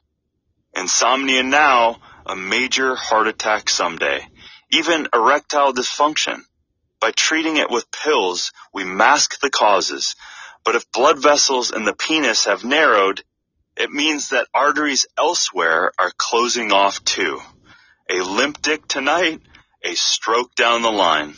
Insomnia 0.76 1.42
now, 1.42 2.00
a 2.24 2.36
major 2.36 2.94
heart 2.94 3.26
attack 3.26 3.68
someday, 3.68 4.24
even 4.70 5.08
erectile 5.12 5.72
dysfunction. 5.72 6.42
By 7.00 7.10
treating 7.10 7.56
it 7.56 7.68
with 7.68 7.90
pills, 7.90 8.52
we 8.72 8.84
mask 8.84 9.40
the 9.40 9.50
causes. 9.50 10.14
But 10.64 10.76
if 10.76 10.92
blood 10.92 11.20
vessels 11.20 11.72
in 11.72 11.84
the 11.84 11.94
penis 11.94 12.44
have 12.44 12.64
narrowed, 12.64 13.24
it 13.76 13.90
means 13.90 14.28
that 14.28 14.46
arteries 14.54 15.06
elsewhere 15.18 15.90
are 15.98 16.12
closing 16.16 16.70
off 16.70 17.02
too. 17.02 17.40
A 18.12 18.22
limp 18.22 18.60
dick 18.60 18.86
tonight, 18.86 19.40
a 19.82 19.94
stroke 19.94 20.54
down 20.54 20.82
the 20.82 20.92
line. 20.92 21.34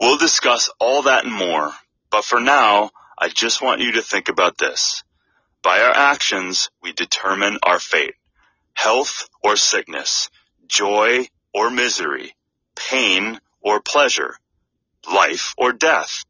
We'll 0.00 0.18
discuss 0.18 0.68
all 0.80 1.02
that 1.02 1.24
and 1.24 1.32
more, 1.32 1.72
but 2.10 2.24
for 2.24 2.40
now, 2.40 2.90
I 3.16 3.28
just 3.28 3.62
want 3.62 3.80
you 3.80 3.92
to 3.92 4.02
think 4.02 4.28
about 4.28 4.58
this. 4.58 5.04
By 5.62 5.80
our 5.80 5.94
actions, 5.94 6.70
we 6.82 6.92
determine 6.92 7.58
our 7.62 7.78
fate 7.78 8.14
health 8.72 9.28
or 9.44 9.56
sickness, 9.56 10.30
joy 10.66 11.26
or 11.52 11.70
misery, 11.70 12.34
pain 12.74 13.38
or 13.60 13.80
pleasure, 13.80 14.34
life 15.12 15.54
or 15.58 15.72
death, 15.72 16.24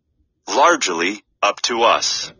largely 0.49 1.23
up 1.43 1.63
to 1.63 1.83
us. 1.83 2.33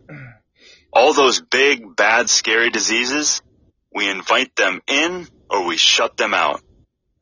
All 0.93 1.13
those 1.13 1.41
big, 1.41 1.95
bad, 1.95 2.29
scary 2.29 2.69
diseases, 2.69 3.41
we 3.93 4.09
invite 4.09 4.55
them 4.55 4.81
in 4.85 5.27
or 5.49 5.65
we 5.65 5.77
shut 5.77 6.17
them 6.17 6.33
out. 6.33 6.61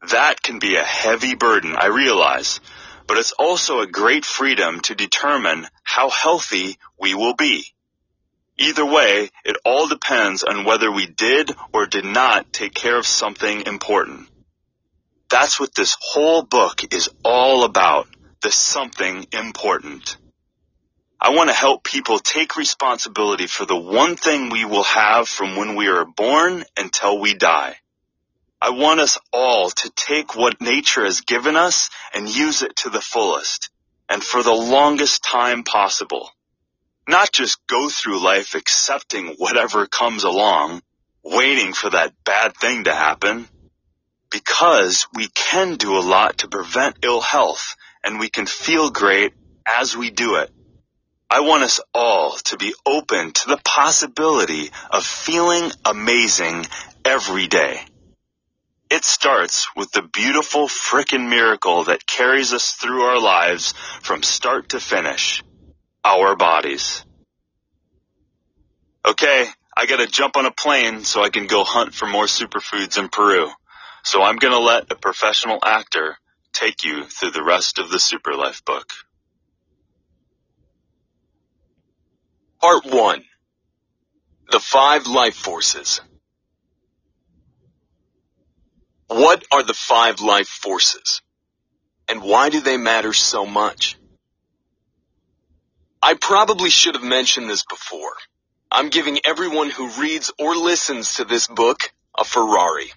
That 0.01 0.41
can 0.41 0.60
be 0.60 0.75
a 0.75 0.84
heavy 0.84 1.36
burden, 1.36 1.75
I 1.77 1.88
realize, 1.88 2.62
but 3.06 3.18
it's 3.18 3.34
also 3.34 3.82
a 3.82 3.88
great 3.88 4.24
freedom 4.24 4.79
to 4.82 4.96
determine 4.96 5.68
how 5.84 6.10
healthy 6.10 6.77
we 6.98 7.15
will 7.15 7.36
be. 7.36 7.65
Either 8.58 8.86
way, 8.86 9.29
it 9.46 9.58
all 9.65 9.88
depends 9.88 10.44
on 10.44 10.65
whether 10.65 10.91
we 10.91 11.06
did 11.06 11.51
or 11.74 11.86
did 11.86 12.06
not 12.06 12.51
take 12.53 12.74
care 12.74 12.98
of 12.98 13.06
something 13.06 13.65
important. 13.65 14.27
That's 15.29 15.60
what 15.60 15.75
this 15.75 15.96
whole 16.00 16.44
book 16.44 16.94
is 16.94 17.10
all 17.24 17.63
about, 17.63 18.08
the 18.41 18.51
something 18.51 19.27
important. 19.32 20.18
I 21.22 21.32
want 21.32 21.50
to 21.50 21.56
help 21.56 21.84
people 21.84 22.20
take 22.20 22.56
responsibility 22.56 23.48
for 23.48 23.65
the 23.65 23.75
one 23.75 24.15
thing 24.15 24.50
we 24.50 24.63
will 24.63 24.84
have 24.84 25.27
from 25.27 25.58
when 25.58 25.75
we 25.75 25.88
are 25.88 26.06
born 26.06 26.63
until 26.77 27.20
we 27.20 27.34
die. 27.34 27.75
I 28.62 28.72
want 28.72 29.00
us 29.00 29.18
all 29.32 29.70
to 29.70 29.92
take 29.96 30.36
what 30.36 30.62
nature 30.62 31.06
has 31.06 31.22
given 31.22 31.56
us 31.56 31.89
and 32.13 32.28
use 32.28 32.62
it 32.62 32.75
to 32.78 32.89
the 32.89 33.01
fullest 33.01 33.70
and 34.10 34.24
for 34.24 34.44
the 34.44 34.54
longest 34.54 35.24
time 35.24 35.63
possible 35.63 36.32
not 37.10 37.32
just 37.32 37.66
go 37.66 37.89
through 37.89 38.24
life 38.24 38.54
accepting 38.54 39.30
whatever 39.38 39.88
comes 39.88 40.24
along, 40.24 40.82
waiting 41.24 41.74
for 41.74 41.89
that 41.89 42.13
bad 42.24 42.56
thing 42.56 42.84
to 42.84 42.94
happen, 42.94 43.48
because 44.30 45.08
we 45.16 45.28
can 45.34 45.75
do 45.75 45.98
a 45.98 46.06
lot 46.06 46.38
to 46.38 46.48
prevent 46.48 47.00
ill 47.04 47.20
health 47.20 47.75
and 48.04 48.20
we 48.20 48.30
can 48.30 48.46
feel 48.46 48.92
great 48.92 49.34
as 49.66 49.98
we 49.98 50.12
do 50.12 50.36
it. 50.36 50.51
I 51.32 51.42
want 51.42 51.63
us 51.63 51.80
all 51.96 52.38
to 52.46 52.58
be 52.58 52.75
open 52.86 53.32
to 53.32 53.48
the 53.48 53.62
possibility 53.66 54.70
of 54.92 55.04
feeling 55.04 55.72
amazing 55.86 56.68
every 57.04 57.48
day. 57.48 57.82
It 58.89 59.05
starts 59.05 59.67
with 59.75 59.91
the 59.91 60.01
beautiful 60.01 60.67
frickin' 60.67 61.29
miracle 61.29 61.84
that 61.86 62.08
carries 62.08 62.53
us 62.53 62.72
through 62.72 63.03
our 63.03 63.19
lives 63.19 63.74
from 64.01 64.24
start 64.24 64.69
to 64.69 64.79
finish 64.79 65.43
our 66.03 66.36
bodies. 66.36 67.05
Okay, 69.05 69.48
I 69.77 69.86
gotta 69.86 70.08
jump 70.08 70.38
on 70.38 70.46
a 70.46 70.51
plane 70.51 71.03
so 71.03 71.24
I 71.24 71.29
can 71.29 71.46
go 71.46 71.63
hunt 71.63 71.93
for 71.93 72.08
more 72.08 72.25
superfoods 72.25 72.98
in 72.98 73.10
Peru. 73.10 73.51
So 74.03 74.24
I'm 74.24 74.38
gonna 74.38 74.60
let 74.60 74.91
a 74.91 74.96
professional 74.96 75.60
actor 75.63 76.17
take 76.51 76.84
you 76.84 77.05
through 77.05 77.31
the 77.31 77.43
rest 77.43 77.77
of 77.77 77.91
the 77.91 78.00
Super 78.00 78.34
Life 78.34 78.65
book. 78.65 78.91
Part 82.60 82.86
1. 82.86 83.24
The 84.51 84.60
five 84.60 85.05
life 85.05 85.36
forces. 85.36 86.01
What 89.10 89.44
are 89.51 89.63
the 89.63 89.74
five 89.74 90.22
life 90.22 90.48
forces? 90.48 91.24
And 92.08 92.22
why 92.22 92.50
do 92.50 92.62
they 92.62 92.78
matter 92.78 93.12
so 93.12 93.44
much? 93.44 93.98
I 96.01 96.13
probably 96.13 96.70
should 96.70 96.94
have 96.94 97.04
mentioned 97.04 97.50
this 97.50 97.66
before. 97.66 98.13
I'm 98.72 98.89
giving 98.89 99.20
everyone 99.25 99.72
who 99.72 99.89
reads 100.00 100.32
or 100.38 100.56
listens 100.56 101.16
to 101.16 101.24
this 101.24 101.48
book 101.48 101.92
a 102.16 102.24
Ferrari. 102.24 102.92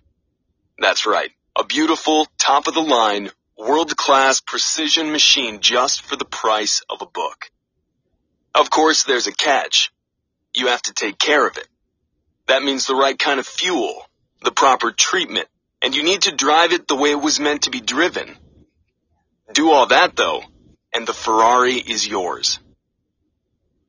That's 0.78 1.06
right. 1.06 1.30
A 1.58 1.64
beautiful, 1.64 2.26
top 2.38 2.66
of 2.66 2.74
the 2.74 2.82
line, 2.82 3.30
world 3.56 3.96
class 3.96 4.42
precision 4.42 5.12
machine 5.12 5.60
just 5.60 6.02
for 6.02 6.16
the 6.16 6.26
price 6.26 6.82
of 6.90 7.00
a 7.00 7.06
book. 7.06 7.50
Of 8.54 8.68
course, 8.68 9.04
there's 9.04 9.28
a 9.28 9.32
catch. 9.32 9.90
You 10.52 10.66
have 10.66 10.82
to 10.82 10.92
take 10.92 11.18
care 11.18 11.46
of 11.46 11.56
it. 11.56 11.68
That 12.48 12.62
means 12.62 12.84
the 12.84 12.94
right 12.94 13.18
kind 13.18 13.40
of 13.40 13.46
fuel, 13.46 14.04
the 14.44 14.52
proper 14.52 14.92
treatment, 14.92 15.48
and 15.82 15.94
you 15.94 16.04
need 16.04 16.22
to 16.22 16.34
drive 16.34 16.72
it 16.72 16.86
the 16.86 16.96
way 16.96 17.10
it 17.10 17.20
was 17.20 17.40
meant 17.40 17.62
to 17.62 17.70
be 17.70 17.80
driven. 17.80 18.36
Do 19.52 19.72
all 19.72 19.86
that 19.86 20.16
though, 20.16 20.42
and 20.94 21.06
the 21.06 21.12
Ferrari 21.12 21.74
is 21.74 22.06
yours. 22.06 22.60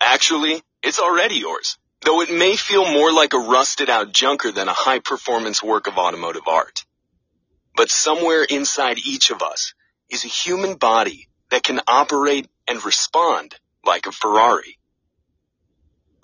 Actually, 0.01 0.61
it's 0.81 0.99
already 0.99 1.35
yours, 1.35 1.77
though 2.01 2.21
it 2.21 2.33
may 2.33 2.55
feel 2.55 2.91
more 2.91 3.13
like 3.13 3.33
a 3.33 3.37
rusted 3.37 3.89
out 3.89 4.11
junker 4.11 4.51
than 4.51 4.67
a 4.67 4.73
high 4.73 4.99
performance 4.99 5.63
work 5.63 5.87
of 5.87 5.97
automotive 5.97 6.47
art. 6.47 6.83
But 7.75 7.89
somewhere 7.89 8.43
inside 8.43 8.97
each 8.97 9.29
of 9.29 9.41
us 9.41 9.73
is 10.09 10.25
a 10.25 10.27
human 10.27 10.75
body 10.75 11.29
that 11.49 11.63
can 11.63 11.79
operate 11.87 12.49
and 12.67 12.83
respond 12.83 13.55
like 13.85 14.05
a 14.05 14.11
Ferrari. 14.11 14.77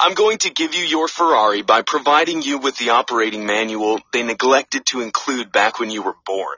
I'm 0.01 0.13
going 0.13 0.37
to 0.39 0.49
give 0.49 0.75
you 0.75 0.83
your 0.83 1.09
Ferrari 1.09 1.61
by 1.61 1.81
providing 1.81 2.41
you 2.41 2.57
with 2.57 2.77
the 2.77 2.91
operating 2.91 3.45
manual 3.45 3.99
they 4.13 4.23
neglected 4.23 4.85
to 4.87 5.01
include 5.01 5.51
back 5.51 5.77
when 5.77 5.91
you 5.91 6.01
were 6.01 6.15
born. 6.25 6.57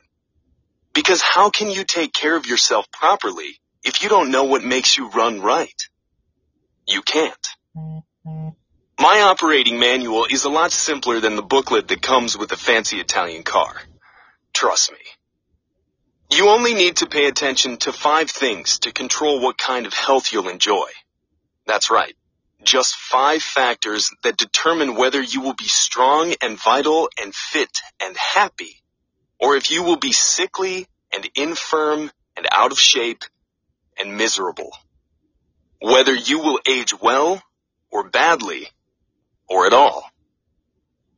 Because 0.94 1.24
how 1.24 1.50
can 1.50 1.72
you 1.72 1.84
take 1.84 2.14
care 2.14 2.36
of 2.36 2.46
yourself 2.46 2.86
properly 2.92 3.60
if 3.84 4.04
you 4.04 4.10
don't 4.10 4.30
know 4.30 4.44
what 4.44 4.64
makes 4.64 4.96
you 4.96 5.10
run 5.10 5.42
right? 5.42 5.82
You 6.88 7.02
can't. 7.02 7.48
My 9.00 9.22
operating 9.22 9.80
manual 9.80 10.28
is 10.30 10.44
a 10.44 10.50
lot 10.50 10.72
simpler 10.72 11.20
than 11.20 11.36
the 11.36 11.42
booklet 11.42 11.88
that 11.88 12.04
comes 12.04 12.38
with 12.38 12.52
a 12.52 12.58
fancy 12.58 13.00
Italian 13.00 13.42
car. 13.42 13.74
Trust 14.54 14.92
me. 14.92 15.00
You 16.30 16.50
only 16.50 16.76
need 16.76 16.98
to 16.98 17.08
pay 17.08 17.26
attention 17.26 17.78
to 17.78 17.92
five 17.92 18.30
things 18.30 18.78
to 18.80 18.92
control 18.92 19.42
what 19.42 19.58
kind 19.58 19.88
of 19.88 19.94
health 19.94 20.32
you'll 20.32 20.48
enjoy. 20.48 20.88
That's 21.66 21.90
right. 21.90 22.16
Just 22.64 22.96
five 22.96 23.42
factors 23.42 24.12
that 24.24 24.38
determine 24.38 24.96
whether 24.96 25.22
you 25.22 25.42
will 25.42 25.54
be 25.54 25.68
strong 25.68 26.36
and 26.42 26.60
vital 26.60 27.10
and 27.22 27.34
fit 27.34 27.80
and 28.00 28.16
happy, 28.16 28.82
or 29.40 29.56
if 29.56 29.72
you 29.72 29.84
will 29.84 29.98
be 29.98 30.12
sickly 30.12 30.88
and 31.12 31.28
infirm 31.36 32.12
and 32.38 32.48
out 32.52 32.72
of 32.72 32.80
shape 32.80 33.24
and 33.98 34.18
miserable. 34.18 34.72
Whether 35.82 36.14
you 36.14 36.40
will 36.40 36.60
age 36.68 36.94
well 37.00 37.42
or 37.90 38.10
badly 38.10 38.68
or 39.48 39.66
at 39.66 39.74
all. 39.74 40.04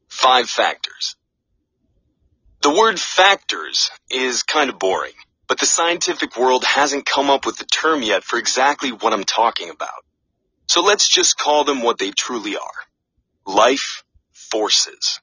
Five 0.07 0.49
factors. 0.49 1.15
The 2.61 2.73
word 2.73 2.99
factors 2.99 3.91
is 4.09 4.43
kind 4.43 4.69
of 4.69 4.79
boring, 4.79 5.13
but 5.47 5.59
the 5.59 5.65
scientific 5.65 6.37
world 6.37 6.63
hasn't 6.63 7.05
come 7.05 7.29
up 7.29 7.45
with 7.45 7.57
the 7.57 7.65
term 7.65 8.01
yet 8.01 8.23
for 8.23 8.39
exactly 8.39 8.91
what 8.91 9.11
I'm 9.13 9.25
talking 9.25 9.69
about. 9.69 10.05
So 10.67 10.81
let's 10.81 11.07
just 11.07 11.37
call 11.37 11.63
them 11.63 11.81
what 11.81 11.97
they 11.97 12.11
truly 12.11 12.55
are. 12.57 12.61
Life 13.45 14.03
forces. 14.31 15.19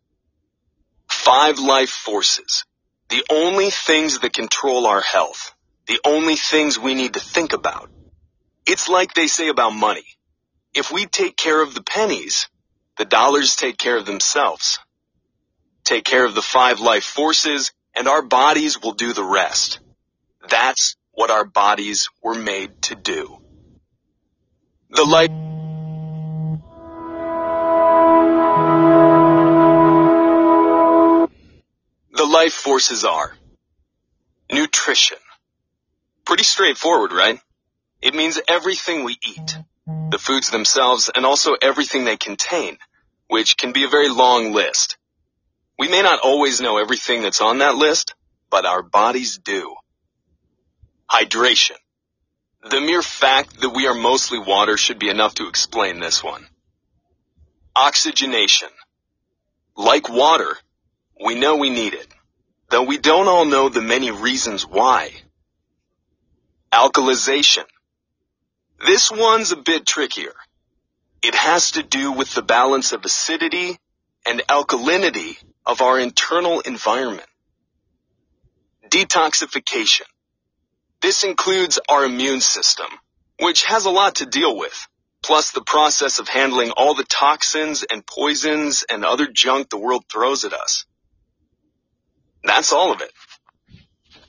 Five 1.09 1.59
life 1.59 1.91
forces. 1.91 2.65
The 3.09 3.25
only 3.31 3.71
things 3.71 4.21
that 4.21 4.33
control 4.33 4.87
our 4.87 5.01
health. 5.01 5.55
The 5.87 6.01
only 6.05 6.37
things 6.37 6.79
we 6.79 6.95
need 6.95 7.15
to 7.15 7.21
think 7.21 7.53
about. 7.53 7.91
It's 8.67 8.89
like 8.89 9.15
they 9.15 9.27
say 9.27 9.49
about 9.49 9.71
money. 9.71 10.07
If 10.75 10.93
we 10.93 11.07
take 11.07 11.37
care 11.37 11.61
of 11.61 11.75
the 11.75 11.83
pennies, 11.83 12.49
the 12.97 13.05
dollars 13.05 13.57
take 13.57 13.77
care 13.77 13.97
of 13.97 14.07
themselves 14.07 14.79
take 15.91 16.05
care 16.05 16.25
of 16.25 16.35
the 16.35 16.43
five 16.43 16.79
life 16.81 17.05
forces, 17.05 17.73
and 17.97 18.07
our 18.07 18.23
bodies 18.23 18.81
will 18.81 18.93
do 18.93 19.13
the 19.13 19.25
rest. 19.25 19.81
That's 20.49 20.97
what 21.11 21.31
our 21.31 21.45
bodies 21.45 22.09
were 22.23 22.37
made 22.37 22.83
to 22.83 22.95
do. 22.95 23.39
The 24.93 25.05
life 25.05 25.31
The 32.13 32.27
life 32.27 32.53
forces 32.53 33.05
are 33.05 33.37
nutrition. 34.53 35.19
Pretty 36.25 36.43
straightforward, 36.43 37.13
right? 37.13 37.39
It 38.03 38.15
means 38.15 38.41
everything 38.49 39.05
we 39.05 39.17
eat. 39.25 39.57
The 40.11 40.19
foods 40.19 40.51
themselves 40.51 41.09
and 41.15 41.25
also 41.25 41.55
everything 41.61 42.05
they 42.05 42.17
contain, 42.17 42.77
which 43.29 43.57
can 43.57 43.73
be 43.73 43.85
a 43.85 43.89
very 43.89 44.09
long 44.09 44.53
list. 44.53 44.97
We 45.79 45.89
may 45.89 46.03
not 46.03 46.21
always 46.21 46.61
know 46.61 46.79
everything 46.79 47.23
that's 47.23 47.41
on 47.41 47.59
that 47.59 47.77
list, 47.77 48.15
but 48.51 48.67
our 48.67 48.83
bodies 48.83 49.39
do. 49.39 49.77
Hydration. 51.09 51.80
The 52.63 52.81
mere 52.81 53.03
fact 53.03 53.61
that 53.61 53.71
we 53.71 53.87
are 53.87 53.95
mostly 53.95 54.39
water 54.39 54.77
should 54.77 54.99
be 54.99 55.09
enough 55.09 55.35
to 55.37 55.49
explain 55.49 55.99
this 55.99 56.23
one. 56.23 56.47
Oxygenation. 57.75 58.69
Like 59.77 60.11
water, 60.11 60.59
we 61.25 61.37
know 61.37 61.57
we 61.57 61.71
need 61.71 61.95
it, 61.95 62.07
though 62.69 62.83
we 62.83 62.99
don't 62.99 63.29
all 63.29 63.47
know 63.47 63.71
the 63.71 63.81
many 63.81 64.11
reasons 64.11 64.67
why. 64.67 65.11
Alkalization. 66.71 67.65
This 68.87 69.11
one's 69.11 69.53
a 69.53 69.57
bit 69.57 69.87
trickier. 69.87 70.35
It 71.23 71.35
has 71.35 71.73
to 71.73 71.83
do 71.83 72.13
with 72.13 72.35
the 72.35 72.43
balance 72.43 72.93
of 72.93 73.05
acidity 73.05 73.79
and 74.27 74.41
alkalinity 74.49 75.43
of 75.65 75.81
our 75.81 75.99
internal 75.99 76.61
environment. 76.61 77.27
Detoxification. 78.89 80.07
This 81.03 81.25
includes 81.25 81.79
our 81.89 82.05
immune 82.05 82.41
system, 82.41 82.89
which 83.41 83.65
has 83.65 83.87
a 83.87 83.91
lot 83.91 84.17
to 84.17 84.27
deal 84.27 84.57
with, 84.57 84.87
plus 85.23 85.51
the 85.51 85.63
process 85.63 86.19
of 86.19 86.29
handling 86.29 86.73
all 86.73 86.95
the 86.95 87.05
toxins 87.05 87.85
and 87.91 88.07
poisons 88.07 88.85
and 88.89 89.05
other 89.05 89.27
junk 89.27 89.71
the 89.71 89.79
world 89.79 90.05
throws 90.11 90.45
at 90.45 90.53
us. 90.53 90.85
That's 92.45 92.73
all 92.73 92.93
of 92.93 93.01
it. 93.01 93.13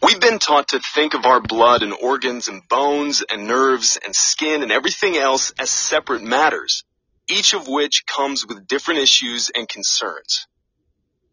We've 0.01 0.19
been 0.19 0.39
taught 0.39 0.69
to 0.69 0.79
think 0.79 1.13
of 1.13 1.25
our 1.25 1.41
blood 1.41 1.83
and 1.83 1.93
organs 1.93 2.47
and 2.47 2.67
bones 2.67 3.23
and 3.29 3.47
nerves 3.47 3.99
and 4.03 4.15
skin 4.15 4.63
and 4.63 4.71
everything 4.71 5.15
else 5.15 5.53
as 5.59 5.69
separate 5.69 6.23
matters, 6.23 6.83
each 7.29 7.53
of 7.53 7.67
which 7.67 8.05
comes 8.05 8.45
with 8.45 8.65
different 8.65 9.01
issues 9.01 9.51
and 9.53 9.69
concerns. 9.69 10.47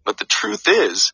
But 0.05 0.19
the 0.19 0.27
truth 0.27 0.69
is 0.69 1.13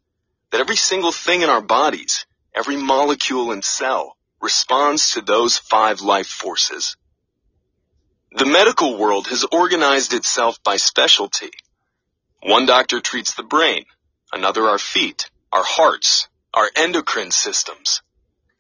that 0.51 0.61
every 0.61 0.77
single 0.77 1.13
thing 1.13 1.43
in 1.43 1.49
our 1.49 1.63
bodies, 1.63 2.27
every 2.55 2.77
molecule 2.77 3.53
and 3.53 3.64
cell 3.64 4.17
responds 4.40 5.12
to 5.12 5.21
those 5.21 5.59
five 5.59 6.01
life 6.01 6.29
forces. 6.29 6.97
The 8.37 8.47
medical 8.47 8.99
world 8.99 9.29
has 9.29 9.45
organized 9.53 10.12
itself 10.12 10.62
by 10.62 10.77
specialty. 10.77 11.51
One 12.43 12.67
doctor 12.67 13.01
treats 13.01 13.35
the 13.35 13.43
brain, 13.43 13.85
another 14.33 14.67
our 14.67 14.79
feet, 14.79 15.31
our 15.53 15.64
hearts, 15.64 16.29
our 16.53 16.69
endocrine 16.77 17.31
systems, 17.31 18.03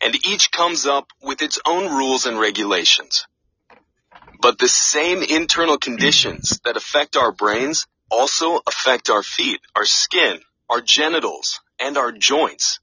and 0.00 0.14
each 0.26 0.50
comes 0.50 0.86
up 0.86 1.08
with 1.22 1.42
its 1.42 1.58
own 1.66 1.92
rules 1.94 2.26
and 2.26 2.38
regulations. 2.38 3.26
But 4.40 4.58
the 4.58 4.68
same 4.68 5.22
internal 5.22 5.78
conditions 5.78 6.60
that 6.64 6.76
affect 6.76 7.16
our 7.16 7.32
brains 7.32 7.86
also 8.10 8.60
affect 8.66 9.10
our 9.10 9.22
feet, 9.22 9.60
our 9.74 9.86
skin, 9.86 10.40
our 10.70 10.80
genitals, 10.80 11.60
and 11.78 11.96
our 11.96 12.12
joints. 12.12 12.78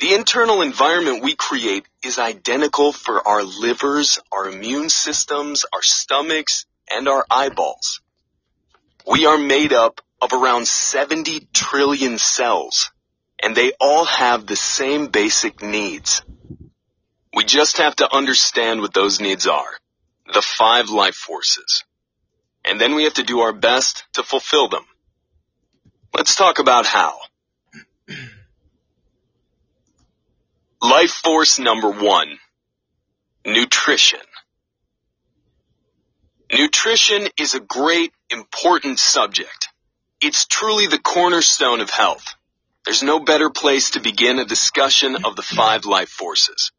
The 0.00 0.14
internal 0.14 0.62
environment 0.62 1.22
we 1.22 1.34
create 1.34 1.86
is 2.04 2.18
identical 2.18 2.92
for 2.92 3.26
our 3.26 3.42
livers, 3.42 4.20
our 4.30 4.48
immune 4.48 4.90
systems, 4.90 5.64
our 5.72 5.82
stomachs, 5.82 6.66
and 6.88 7.08
our 7.08 7.24
eyeballs. 7.30 8.00
We 9.06 9.26
are 9.26 9.38
made 9.38 9.72
up 9.72 10.00
of 10.20 10.32
around 10.32 10.68
70 10.68 11.48
trillion 11.52 12.18
cells, 12.18 12.90
and 13.42 13.56
they 13.56 13.72
all 13.80 14.04
have 14.04 14.46
the 14.46 14.56
same 14.56 15.08
basic 15.08 15.62
needs. 15.62 16.22
We 17.34 17.44
just 17.44 17.78
have 17.78 17.96
to 17.96 18.14
understand 18.14 18.80
what 18.80 18.94
those 18.94 19.20
needs 19.20 19.46
are. 19.46 19.78
The 20.32 20.42
five 20.42 20.90
life 20.90 21.14
forces 21.14 21.84
and 22.68 22.78
then 22.78 22.94
we 22.94 23.04
have 23.04 23.14
to 23.14 23.22
do 23.22 23.40
our 23.40 23.52
best 23.52 24.04
to 24.12 24.22
fulfill 24.22 24.68
them. 24.68 24.84
Let's 26.14 26.34
talk 26.34 26.58
about 26.58 26.86
how. 26.86 27.18
Life 30.80 31.10
force 31.10 31.58
number 31.58 31.90
one, 31.90 32.38
nutrition. 33.44 34.20
Nutrition 36.52 37.26
is 37.36 37.54
a 37.54 37.60
great 37.60 38.12
important 38.30 39.00
subject. 39.00 39.70
It's 40.20 40.46
truly 40.46 40.86
the 40.86 41.00
cornerstone 41.00 41.80
of 41.80 41.90
health. 41.90 42.34
There's 42.84 43.02
no 43.02 43.18
better 43.18 43.50
place 43.50 43.90
to 43.90 44.00
begin 44.00 44.38
a 44.38 44.44
discussion 44.44 45.16
of 45.24 45.34
the 45.34 45.42
five 45.42 45.84
life 45.84 46.10
forces. 46.10 46.70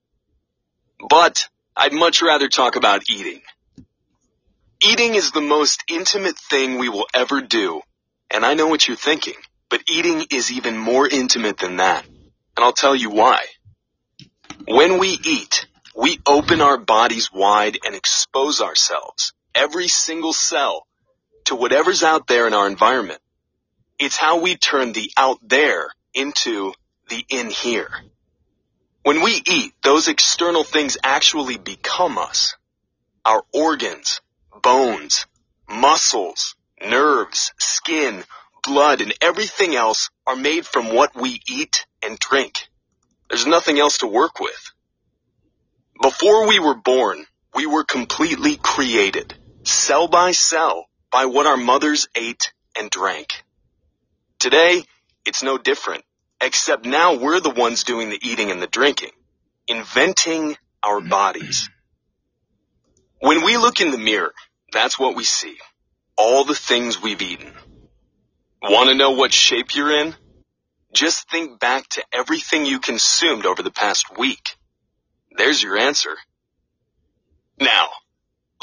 But 1.09 1.49
I'd 1.75 1.93
much 1.93 2.21
rather 2.21 2.47
talk 2.47 2.77
about 2.77 3.09
eating. 3.09 3.41
Eating 4.81 5.15
is 5.15 5.31
the 5.31 5.41
most 5.41 5.83
intimate 5.89 6.37
thing 6.37 6.77
we 6.77 6.87
will 6.87 7.07
ever 7.13 7.41
do. 7.41 7.81
And 8.31 8.45
I 8.45 8.53
know 8.53 8.67
what 8.67 8.87
you're 8.87 8.95
thinking, 8.95 9.35
but 9.69 9.83
eating 9.89 10.25
is 10.31 10.53
even 10.53 10.77
more 10.77 11.05
intimate 11.05 11.57
than 11.57 11.77
that. 11.77 12.05
And 12.07 12.63
I'll 12.65 12.71
tell 12.71 12.95
you 12.95 13.09
why. 13.09 13.45
When 14.69 14.99
we 14.99 15.17
eat, 15.25 15.65
we 15.95 16.19
open 16.27 16.61
our 16.61 16.77
bodies 16.77 17.31
wide 17.33 17.79
and 17.83 17.95
expose 17.95 18.61
ourselves, 18.61 19.33
every 19.55 19.87
single 19.87 20.31
cell, 20.31 20.85
to 21.45 21.55
whatever's 21.55 22.03
out 22.03 22.27
there 22.27 22.45
in 22.45 22.53
our 22.53 22.67
environment. 22.67 23.19
It's 23.97 24.15
how 24.15 24.41
we 24.41 24.57
turn 24.57 24.91
the 24.91 25.11
out 25.17 25.39
there 25.41 25.89
into 26.13 26.73
the 27.09 27.25
in 27.29 27.49
here. 27.49 27.89
When 29.01 29.23
we 29.23 29.41
eat, 29.43 29.73
those 29.81 30.07
external 30.07 30.63
things 30.63 30.99
actually 31.03 31.57
become 31.57 32.19
us. 32.19 32.55
Our 33.25 33.43
organs, 33.51 34.21
bones, 34.61 35.25
muscles, 35.67 36.55
nerves, 36.79 37.53
skin, 37.57 38.23
blood, 38.61 39.01
and 39.01 39.15
everything 39.19 39.75
else 39.75 40.11
are 40.27 40.35
made 40.35 40.67
from 40.67 40.93
what 40.93 41.15
we 41.15 41.41
eat 41.49 41.87
and 42.03 42.19
drink. 42.19 42.68
There's 43.29 43.45
nothing 43.45 43.79
else 43.79 43.99
to 43.99 44.07
work 44.07 44.39
with. 44.39 44.71
Before 46.01 46.47
we 46.47 46.59
were 46.59 46.75
born, 46.75 47.25
we 47.53 47.65
were 47.65 47.83
completely 47.83 48.55
created, 48.55 49.33
cell 49.63 50.07
by 50.07 50.31
cell, 50.31 50.85
by 51.11 51.25
what 51.25 51.45
our 51.45 51.57
mothers 51.57 52.07
ate 52.15 52.51
and 52.77 52.89
drank. 52.89 53.43
Today, 54.39 54.83
it's 55.25 55.43
no 55.43 55.57
different, 55.57 56.03
except 56.41 56.85
now 56.85 57.15
we're 57.15 57.39
the 57.39 57.49
ones 57.49 57.83
doing 57.83 58.09
the 58.09 58.19
eating 58.21 58.51
and 58.51 58.61
the 58.61 58.67
drinking, 58.67 59.11
inventing 59.67 60.57
our 60.81 61.01
bodies. 61.01 61.69
When 63.19 63.43
we 63.43 63.57
look 63.57 63.81
in 63.81 63.91
the 63.91 63.97
mirror, 63.97 64.33
that's 64.71 64.97
what 64.97 65.15
we 65.15 65.23
see. 65.23 65.57
All 66.17 66.45
the 66.45 66.55
things 66.55 67.01
we've 67.01 67.21
eaten. 67.21 67.51
Want 68.61 68.89
to 68.89 68.95
know 68.95 69.11
what 69.11 69.33
shape 69.33 69.75
you're 69.75 69.91
in? 69.91 70.15
Just 70.93 71.29
think 71.29 71.59
back 71.59 71.87
to 71.89 72.03
everything 72.11 72.65
you 72.65 72.79
consumed 72.79 73.45
over 73.45 73.61
the 73.61 73.71
past 73.71 74.17
week. 74.17 74.55
There's 75.31 75.61
your 75.61 75.77
answer. 75.77 76.15
Now, 77.59 77.89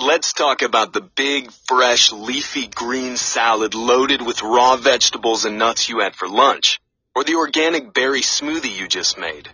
let's 0.01 0.33
talk 0.33 0.63
about 0.63 0.93
the 0.93 1.03
big, 1.03 1.53
fresh, 1.53 2.13
leafy 2.13 2.67
green 2.67 3.17
salad 3.17 3.75
loaded 3.75 4.23
with 4.23 4.43
raw 4.43 4.77
vegetables 4.77 5.45
and 5.45 5.59
nuts 5.59 5.89
you 5.89 6.01
had 6.01 6.17
for 6.17 6.29
lunch. 6.29 6.81
Or 7.15 7.25
the 7.25 7.37
organic 7.37 7.95
berry 7.95 8.21
smoothie 8.21 8.77
you 8.77 8.89
just 8.89 9.17
made. 9.17 9.49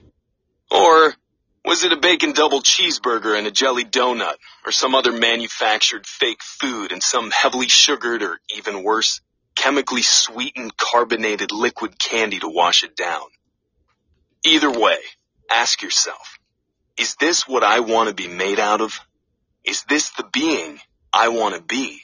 Or 0.71 1.15
was 1.65 1.85
it 1.85 1.93
a 1.93 1.97
bacon 1.97 2.33
double 2.33 2.61
cheeseburger 2.61 3.37
and 3.39 3.47
a 3.47 3.53
jelly 3.53 3.85
donut? 3.85 4.35
Or 4.65 4.73
some 4.73 4.95
other 4.95 5.13
manufactured 5.13 6.07
fake 6.07 6.43
food 6.43 6.91
and 6.91 7.03
some 7.03 7.31
heavily 7.31 7.69
sugared 7.69 8.23
or 8.23 8.41
even 8.57 8.83
worse, 8.83 9.21
chemically 9.55 10.03
sweetened 10.03 10.77
carbonated 10.77 11.53
liquid 11.53 11.99
candy 11.99 12.39
to 12.41 12.49
wash 12.49 12.83
it 12.85 12.97
down? 12.97 13.27
Either 14.45 14.71
way, 14.71 14.99
ask 15.51 15.83
yourself, 15.83 16.39
is 16.97 17.17
this 17.17 17.47
what 17.47 17.65
I 17.65 17.81
want 17.81 18.09
to 18.09 18.15
be 18.15 18.29
made 18.29 18.59
out 18.59 18.81
of? 18.81 19.01
Is 19.65 19.85
this 19.85 20.11
the 20.11 20.25
being 20.33 20.81
I 21.13 21.29
want 21.29 21.55
to 21.55 21.61
be? 21.63 22.03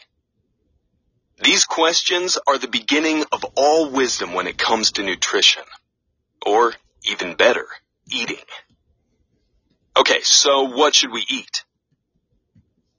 These 1.43 1.65
questions 1.65 2.39
are 2.47 2.59
the 2.59 2.69
beginning 2.69 3.25
of 3.31 3.45
all 3.57 3.91
wisdom 3.91 4.35
when 4.35 4.47
it 4.47 4.59
comes 4.59 4.93
to 4.93 5.03
nutrition. 5.03 5.63
Or, 6.45 6.75
even 7.05 7.35
better, 7.35 7.67
eating. 8.13 8.45
Okay, 9.97 10.21
so 10.23 10.63
what 10.65 10.95
should 10.95 11.13
we 11.13 11.25
eat? 11.29 11.65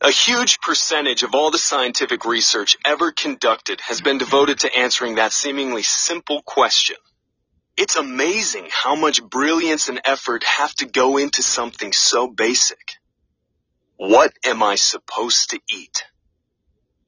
A 0.01 0.11
huge 0.11 0.61
percentage 0.61 1.23
of 1.23 1.35
all 1.35 1.51
the 1.51 1.57
scientific 1.57 2.23
research 2.23 2.77
ever 2.85 3.11
conducted 3.11 3.81
has 3.81 3.99
been 3.99 4.17
devoted 4.17 4.59
to 4.59 4.73
answering 4.73 5.15
that 5.15 5.33
seemingly 5.33 5.83
simple 5.83 6.41
question. 6.41 6.95
It's 7.75 7.97
amazing 7.97 8.69
how 8.71 8.95
much 8.95 9.21
brilliance 9.21 9.89
and 9.89 9.99
effort 10.05 10.45
have 10.45 10.73
to 10.75 10.85
go 10.85 11.17
into 11.17 11.43
something 11.43 11.91
so 11.91 12.29
basic. 12.29 12.95
What 13.97 14.31
am 14.45 14.63
I 14.63 14.75
supposed 14.75 15.49
to 15.49 15.59
eat? 15.69 16.05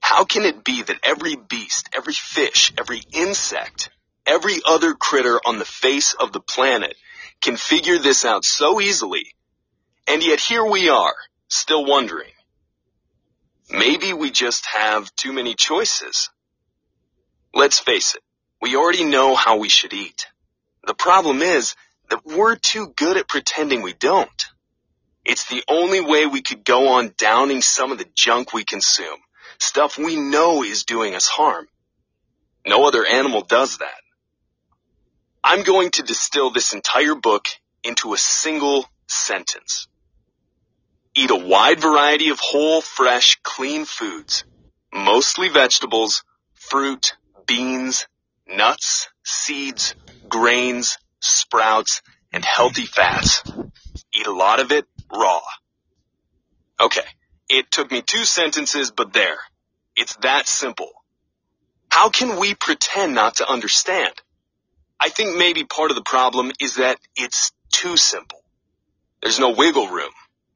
How 0.02 0.26
can 0.26 0.44
it 0.44 0.66
be 0.66 0.82
that 0.82 1.00
every 1.02 1.38
beast, 1.38 1.88
every 1.94 2.14
fish, 2.14 2.74
every 2.78 3.02
insect, 3.14 3.90
every 4.26 4.60
other 4.66 4.96
critter 4.96 5.40
on 5.46 5.60
the 5.60 5.66
face 5.66 6.14
of 6.14 6.34
the 6.34 6.42
planet 6.42 6.98
can 7.40 7.56
figure 7.56 8.00
this 8.00 8.26
out 8.26 8.44
so 8.44 8.82
easily, 8.82 9.34
and 10.08 10.22
yet 10.22 10.42
here 10.42 10.66
we 10.66 10.90
are, 10.90 11.16
still 11.48 11.86
wondering. 11.86 12.32
Maybe 13.72 14.14
we 14.14 14.32
just 14.32 14.66
have 14.66 15.14
too 15.16 15.32
many 15.32 15.54
choices. 15.56 16.30
Let's 17.54 17.80
face 17.80 18.16
it, 18.16 18.22
we 18.62 18.76
already 18.76 19.04
know 19.04 19.36
how 19.36 19.58
we 19.58 19.70
should 19.70 19.94
eat. 19.94 20.28
The 20.86 20.94
problem 20.94 21.42
is 21.42 21.76
that 22.10 22.26
we're 22.26 22.56
too 22.56 22.94
good 22.96 23.18
at 23.18 23.28
pretending 23.28 23.82
we 23.82 23.94
don't. 23.94 24.46
It's 25.24 25.48
the 25.48 25.64
only 25.68 26.02
way 26.02 26.26
we 26.26 26.42
could 26.42 26.66
go 26.66 26.94
on 26.94 27.14
downing 27.18 27.62
some 27.62 27.92
of 27.92 27.98
the 27.98 28.08
junk 28.16 28.54
we 28.54 28.64
consume, 28.64 29.20
stuff 29.60 29.98
we 29.98 30.16
know 30.16 30.64
is 30.64 30.84
doing 30.84 31.16
us 31.16 31.28
harm. 31.28 31.68
No 32.66 32.86
other 32.88 33.06
animal 33.06 33.42
does 33.42 33.78
that. 33.78 34.02
I'm 35.44 35.64
going 35.64 35.92
to 35.92 36.04
distill 36.04 36.52
this 36.52 36.74
entire 36.74 37.16
book 37.16 37.48
into 37.84 38.14
a 38.14 38.18
single 38.18 38.86
sentence. 39.08 39.88
Eat 41.14 41.30
a 41.30 41.36
wide 41.36 41.80
variety 41.80 42.30
of 42.30 42.40
whole, 42.40 42.82
fresh, 42.82 43.38
clean 43.44 43.86
foods, 43.86 44.46
mostly 44.94 45.50
vegetables, 45.50 46.24
fruit, 46.54 47.16
beans, 47.46 48.08
nuts, 48.48 49.10
seeds, 49.26 49.94
grains, 50.30 50.98
sprouts, 51.20 52.02
and 52.32 52.46
healthy 52.46 52.86
fats. 52.86 53.44
Eat 54.14 54.26
a 54.26 54.34
lot 54.34 54.62
of 54.62 54.72
it 54.72 54.86
raw. 55.14 55.42
Okay, 56.80 57.06
it 57.50 57.70
took 57.70 57.92
me 57.92 58.02
two 58.02 58.24
sentences, 58.24 58.92
but 58.92 59.12
there. 59.12 59.38
It's 59.98 60.16
that 60.18 60.48
simple. 60.48 60.92
How 61.90 62.10
can 62.10 62.40
we 62.40 62.56
pretend 62.56 63.14
not 63.14 63.36
to 63.36 63.50
understand? 63.50 64.14
I 64.98 65.10
think 65.10 65.36
maybe 65.36 65.66
part 65.66 65.92
of 65.92 65.96
the 65.96 66.04
problem 66.04 66.52
is 66.62 66.76
that 66.76 66.98
it's 67.18 67.52
too 67.70 67.98
simple. 67.98 68.42
There's 69.22 69.40
no 69.40 69.50
wiggle 69.52 69.90
room, 69.90 70.12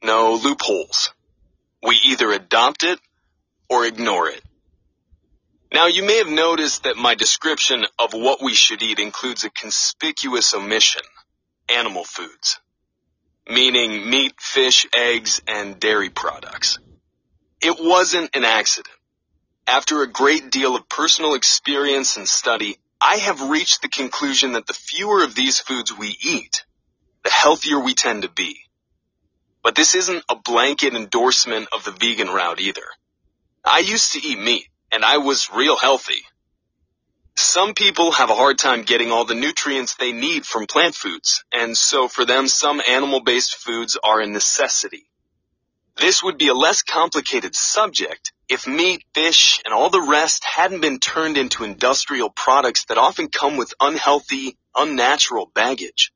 no 0.05 0.35
loopholes. 0.35 1.13
We 1.83 1.99
either 2.05 2.31
adopt 2.31 2.83
it 2.83 2.99
or 3.69 3.85
ignore 3.85 4.29
it. 4.29 4.41
Now 5.73 5.87
you 5.87 6.05
may 6.05 6.19
have 6.19 6.29
noticed 6.29 6.83
that 6.83 6.95
my 6.95 7.15
description 7.15 7.85
of 7.99 8.13
what 8.13 8.41
we 8.41 8.53
should 8.53 8.81
eat 8.81 8.99
includes 8.99 9.43
a 9.43 9.49
conspicuous 9.49 10.53
omission. 10.53 11.01
Animal 11.67 12.03
foods. 12.03 12.59
Meaning 13.49 14.09
meat, 14.09 14.33
fish, 14.39 14.87
eggs, 14.95 15.41
and 15.47 15.79
dairy 15.79 16.09
products. 16.09 16.79
It 17.61 17.77
wasn't 17.79 18.35
an 18.35 18.45
accident. 18.45 18.95
After 19.67 20.01
a 20.01 20.07
great 20.07 20.51
deal 20.51 20.75
of 20.75 20.87
personal 20.87 21.33
experience 21.33 22.17
and 22.17 22.27
study, 22.27 22.77
I 23.01 23.17
have 23.17 23.49
reached 23.49 23.81
the 23.81 23.89
conclusion 23.89 24.53
that 24.53 24.67
the 24.67 24.73
fewer 24.73 25.23
of 25.23 25.35
these 25.35 25.59
foods 25.59 25.95
we 25.95 26.15
eat, 26.23 26.63
the 27.23 27.31
healthier 27.31 27.79
we 27.79 27.95
tend 27.95 28.21
to 28.21 28.29
be. 28.29 28.64
But 29.65 29.73
this 29.73 29.95
isn't 29.95 30.23
a 30.29 30.35
blanket 30.35 30.93
endorsement 30.93 31.69
of 31.73 31.83
the 31.83 31.91
vegan 31.91 32.27
route 32.27 32.59
either. 32.59 32.85
I 33.63 33.79
used 33.79 34.11
to 34.11 34.19
eat 34.23 34.37
meat 34.37 34.67
and 34.91 35.03
I 35.03 35.17
was 35.17 35.49
real 35.51 35.75
healthy. 35.75 36.21
Some 37.35 37.73
people 37.73 38.11
have 38.11 38.29
a 38.29 38.35
hard 38.35 38.59
time 38.59 38.83
getting 38.83 39.11
all 39.11 39.25
the 39.25 39.33
nutrients 39.33 39.95
they 39.95 40.11
need 40.11 40.45
from 40.45 40.67
plant 40.67 40.93
foods, 40.93 41.43
and 41.51 41.75
so 41.75 42.07
for 42.07 42.25
them 42.25 42.47
some 42.47 42.79
animal-based 42.79 43.55
foods 43.55 43.97
are 44.03 44.21
a 44.21 44.27
necessity. 44.27 45.09
This 45.97 46.21
would 46.21 46.37
be 46.37 46.49
a 46.49 46.53
less 46.53 46.83
complicated 46.83 47.55
subject 47.55 48.33
if 48.47 48.67
meat, 48.67 49.03
fish, 49.15 49.61
and 49.65 49.73
all 49.73 49.89
the 49.89 50.07
rest 50.07 50.45
hadn't 50.45 50.81
been 50.81 50.99
turned 50.99 51.39
into 51.39 51.63
industrial 51.63 52.29
products 52.29 52.85
that 52.85 52.99
often 52.99 53.29
come 53.29 53.57
with 53.57 53.73
unhealthy, 53.81 54.57
unnatural 54.75 55.51
baggage. 55.55 56.11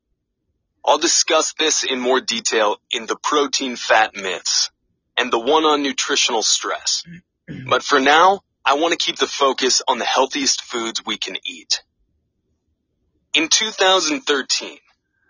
I'll 0.85 0.97
discuss 0.97 1.53
this 1.53 1.83
in 1.83 1.99
more 1.99 2.21
detail 2.21 2.77
in 2.91 3.05
the 3.05 3.17
protein 3.21 3.75
fat 3.75 4.15
myths 4.15 4.71
and 5.17 5.31
the 5.31 5.39
one 5.39 5.65
on 5.65 5.83
nutritional 5.83 6.43
stress. 6.43 7.03
But 7.67 7.83
for 7.83 7.99
now, 7.99 8.41
I 8.65 8.75
want 8.75 8.91
to 8.91 8.97
keep 8.97 9.17
the 9.17 9.27
focus 9.27 9.81
on 9.87 9.99
the 9.99 10.05
healthiest 10.05 10.61
foods 10.61 11.03
we 11.05 11.17
can 11.17 11.37
eat. 11.45 11.81
In 13.33 13.47
2013, 13.49 14.77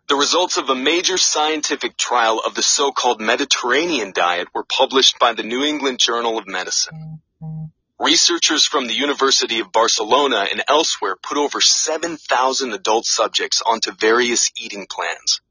the 0.07 0.15
results 0.15 0.57
of 0.57 0.69
a 0.69 0.75
major 0.75 1.17
scientific 1.17 1.95
trial 1.97 2.41
of 2.45 2.55
the 2.55 2.63
so-called 2.63 3.21
Mediterranean 3.21 4.11
diet 4.13 4.47
were 4.53 4.63
published 4.63 5.19
by 5.19 5.33
the 5.33 5.43
New 5.43 5.63
England 5.63 5.99
Journal 5.99 6.37
of 6.37 6.47
Medicine. 6.47 7.08
Researchers 8.01 8.65
from 8.65 8.87
the 8.87 8.93
University 8.93 9.59
of 9.59 9.73
Barcelona 9.73 10.47
and 10.49 10.63
elsewhere 10.69 11.17
put 11.21 11.37
over 11.37 11.59
7,000 11.59 12.71
adult 12.71 13.05
subjects 13.05 13.61
onto 13.61 13.91
various 13.91 14.51
eating 14.57 14.87
plans. 14.89 15.41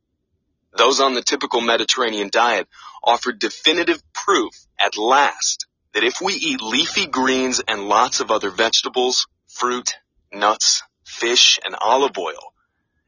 Those 0.75 0.99
on 0.99 1.13
the 1.13 1.21
typical 1.21 1.61
Mediterranean 1.61 2.31
diet 2.33 2.67
offered 3.05 3.39
definitive 3.39 4.03
proof 4.15 4.55
at 4.79 4.97
last 4.97 5.67
that 5.93 6.05
if 6.05 6.23
we 6.23 6.33
eat 6.33 6.63
leafy 6.63 7.05
greens 7.05 7.61
and 7.69 7.87
lots 7.87 8.21
of 8.21 8.31
other 8.31 8.49
vegetables, 8.49 9.27
fruit, 9.47 9.97
nuts, 10.33 10.83
fish, 11.05 11.59
and 11.63 11.77
olive 11.79 12.17
oil, 12.17 12.55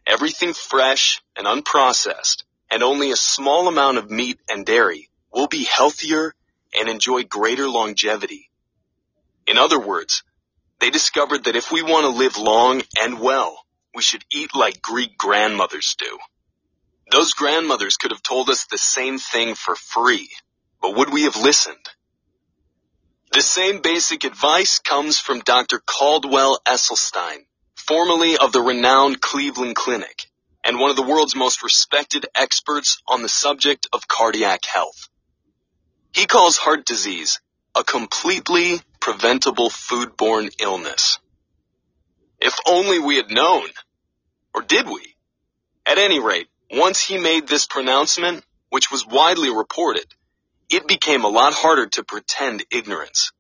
everything 0.07 0.53
fresh 0.53 1.23
and 1.35 1.47
unprocessed, 1.47 2.45
and 2.71 2.83
only 2.83 3.11
a 3.11 3.17
small 3.17 3.69
amount 3.69 3.97
of 3.97 4.11
meat 4.11 4.39
and 4.51 4.67
dairy, 4.67 5.09
we'll 5.33 5.47
be 5.47 5.65
healthier 5.65 6.35
and 6.79 6.91
enjoy 6.91 7.23
greater 7.23 7.71
longevity. 7.71 8.50
In 9.51 9.59
other 9.59 9.81
words, 9.81 10.23
they 10.79 10.91
discovered 10.91 11.45
that 11.45 11.57
if 11.57 11.73
we 11.73 11.83
want 11.83 12.05
to 12.05 12.19
live 12.23 12.39
long 12.39 12.83
and 13.01 13.19
well, 13.19 13.59
we 13.93 14.01
should 14.01 14.25
eat 14.33 14.55
like 14.55 14.81
Greek 14.81 15.19
grandmothers 15.19 15.97
do. 15.99 16.19
Those 17.11 17.33
grandmothers 17.33 17.97
could 17.97 18.13
have 18.13 18.23
told 18.23 18.49
us 18.49 18.67
the 18.67 18.79
same 18.79 19.19
thing 19.19 19.57
for 19.57 19.75
free, 19.75 20.31
but 20.81 20.95
would 20.95 21.13
we 21.13 21.25
have 21.25 21.35
listened? 21.35 21.85
The 23.33 23.43
same 23.43 23.81
basic 23.81 24.23
advice 24.23 24.79
comes 24.79 25.19
from 25.19 25.41
Dr. 25.41 25.81
Caldwell 25.85 26.61
Esselstyn, 26.65 27.45
formerly 27.75 28.37
of 28.37 28.53
the 28.53 28.63
renowned 28.63 29.21
Cleveland 29.21 29.75
Clinic, 29.75 30.31
and 30.65 30.79
one 30.79 30.91
of 30.91 30.97
the 30.97 31.03
world's 31.03 31.35
most 31.35 31.65
respected 31.65 32.25
experts 32.37 33.03
on 33.09 33.23
the 33.23 33.29
subject 33.29 33.89
of 33.93 34.07
cardiac 34.07 34.65
health. 34.65 35.09
He 36.15 36.27
calls 36.27 36.57
heart 36.57 36.87
disease 36.87 37.41
a 37.77 37.85
completely 37.85 38.81
preventable 39.01 39.71
foodborne 39.71 40.51
illness. 40.61 41.19
If 42.41 42.55
only 42.67 42.99
we 42.99 43.17
had 43.17 43.31
known. 43.31 43.69
Or 44.55 44.63
did 44.63 44.87
we? 44.87 45.15
At 45.87 45.99
any 45.99 46.21
rate, 46.21 46.49
once 46.71 47.05
he 47.05 47.19
made 47.19 47.47
this 47.47 47.67
pronouncement, 47.67 48.45
which 48.69 48.91
was 48.91 49.07
widely 49.07 49.51
reported, 49.55 50.07
it 50.69 50.87
became 50.87 51.25
a 51.25 51.29
lot 51.29 51.53
harder 51.53 51.87
to 51.87 52.05
pretend 52.05 52.65
ignorance. 52.71 53.33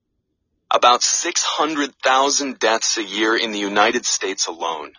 About 0.71 1.03
600,000 1.03 2.59
deaths 2.59 2.97
a 2.97 3.03
year 3.03 3.37
in 3.37 3.51
the 3.51 3.59
United 3.59 4.07
States 4.07 4.47
alone. 4.47 4.93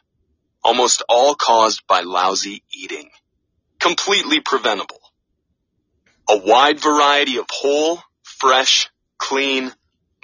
Almost 0.64 1.04
all 1.08 1.36
caused 1.36 1.88
by 1.88 2.02
lousy 2.02 2.64
eating. 2.72 3.10
Completely 3.80 4.42
preventable. 4.42 5.00
A 6.30 6.38
wide 6.38 6.80
variety 6.80 7.38
of 7.38 7.46
whole, 7.50 8.00
fresh, 8.22 8.91
clean, 9.22 9.72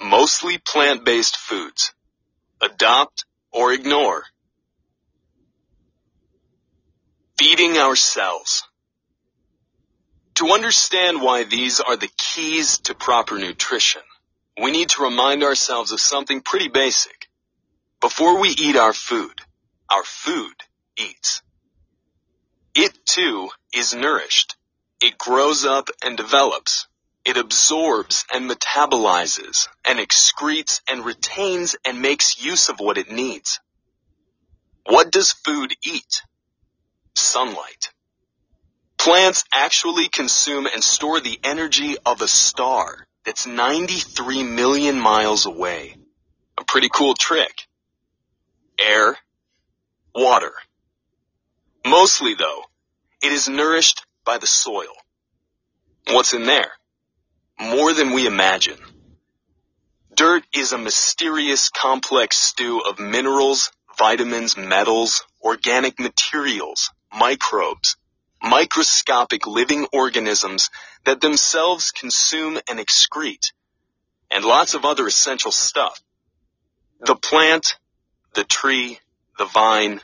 mostly 0.02 0.58
plant-based 0.58 1.38
foods. 1.38 1.94
Adopt 2.60 3.26
or 3.52 3.72
ignore. 3.72 4.24
Feeding 7.38 7.78
ourselves. 7.78 8.64
To 10.36 10.48
understand 10.48 11.22
why 11.22 11.44
these 11.44 11.80
are 11.80 11.96
the 11.96 12.10
keys 12.18 12.80
to 12.80 12.96
proper 12.96 13.38
nutrition, 13.38 14.02
we 14.62 14.72
need 14.72 14.90
to 14.90 15.04
remind 15.04 15.44
ourselves 15.44 15.92
of 15.92 16.00
something 16.00 16.42
pretty 16.42 16.68
basic. 16.68 17.30
Before 18.02 18.40
we 18.40 18.50
eat 18.50 18.76
our 18.76 18.94
food, 18.94 19.40
our 19.90 20.04
food 20.04 20.56
eats. 20.98 21.42
It 22.74 22.94
too 23.06 23.50
is 23.74 23.94
nourished. 23.94 24.56
It 25.00 25.18
grows 25.18 25.66
up 25.66 25.90
and 26.04 26.18
develops. 26.18 26.88
It 27.28 27.36
absorbs 27.36 28.24
and 28.34 28.50
metabolizes 28.50 29.68
and 29.84 30.00
excretes 30.00 30.80
and 30.88 31.04
retains 31.04 31.76
and 31.84 32.02
makes 32.02 32.42
use 32.42 32.70
of 32.70 32.80
what 32.80 32.98
it 32.98 33.12
needs. 33.12 33.60
What 34.86 35.12
does 35.12 35.34
food 35.34 35.76
eat? 35.84 36.22
Sunlight. 37.16 37.92
Plants 38.98 39.44
actually 39.52 40.08
consume 40.08 40.68
and 40.68 40.82
store 40.82 41.20
the 41.20 41.38
energy 41.44 41.98
of 42.06 42.22
a 42.22 42.30
star 42.30 43.06
that's 43.26 43.46
93 43.46 44.44
million 44.44 44.98
miles 44.98 45.46
away. 45.46 45.98
A 46.58 46.64
pretty 46.64 46.88
cool 46.88 47.14
trick. 47.14 47.68
Air, 48.80 49.18
water. 50.16 50.54
Mostly 51.86 52.36
though, 52.36 52.64
it 53.22 53.34
is 53.34 53.50
nourished 53.50 54.06
by 54.24 54.38
the 54.38 54.48
soil. 54.48 54.96
What's 56.08 56.34
in 56.34 56.46
there? 56.46 56.72
More 57.60 57.94
than 57.94 58.12
we 58.12 58.28
imagine. 58.28 58.78
Dirt 60.14 60.44
is 60.54 60.72
a 60.72 60.78
mysterious 60.78 61.70
complex 61.70 62.38
stew 62.38 62.82
of 62.82 63.00
minerals, 63.00 63.72
vitamins, 63.98 64.58
metals, 64.58 65.24
organic 65.42 66.00
materials, 66.00 66.92
microbes, 67.14 67.98
microscopic 68.42 69.46
living 69.48 69.88
organisms 69.94 70.70
that 71.06 71.22
themselves 71.22 71.92
consume 71.92 72.60
and 72.70 72.80
excrete, 72.80 73.52
and 74.32 74.44
lots 74.44 74.74
of 74.74 74.86
other 74.86 75.08
essential 75.08 75.52
stuff. 75.52 76.02
The 77.00 77.16
plant, 77.16 77.78
the 78.34 78.44
tree, 78.44 79.00
the 79.38 79.46
vine, 79.46 80.02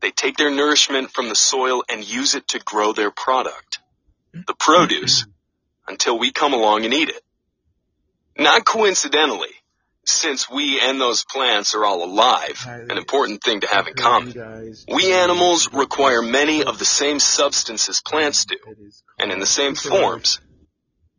they 0.00 0.10
take 0.10 0.36
their 0.36 0.50
nourishment 0.50 1.10
from 1.10 1.28
the 1.28 1.34
soil 1.34 1.82
and 1.88 2.08
use 2.08 2.34
it 2.34 2.48
to 2.48 2.58
grow 2.60 2.92
their 2.92 3.10
product. 3.10 3.80
The 4.32 4.54
produce, 4.54 5.26
until 5.88 6.18
we 6.18 6.32
come 6.32 6.52
along 6.52 6.84
and 6.84 6.94
eat 6.94 7.08
it. 7.08 7.22
Not 8.38 8.64
coincidentally, 8.64 9.54
since 10.04 10.48
we 10.48 10.80
and 10.80 11.00
those 11.00 11.24
plants 11.24 11.74
are 11.74 11.84
all 11.84 12.04
alive, 12.04 12.64
an 12.66 12.96
important 12.96 13.42
thing 13.42 13.60
to 13.60 13.66
have 13.66 13.88
in 13.88 13.94
common, 13.94 14.74
we 14.92 15.12
animals 15.12 15.72
require 15.72 16.22
many 16.22 16.62
of 16.62 16.78
the 16.78 16.84
same 16.84 17.18
substances 17.18 18.00
plants 18.02 18.44
do, 18.44 18.56
and 19.18 19.32
in 19.32 19.40
the 19.40 19.46
same 19.46 19.74
forms. 19.74 20.40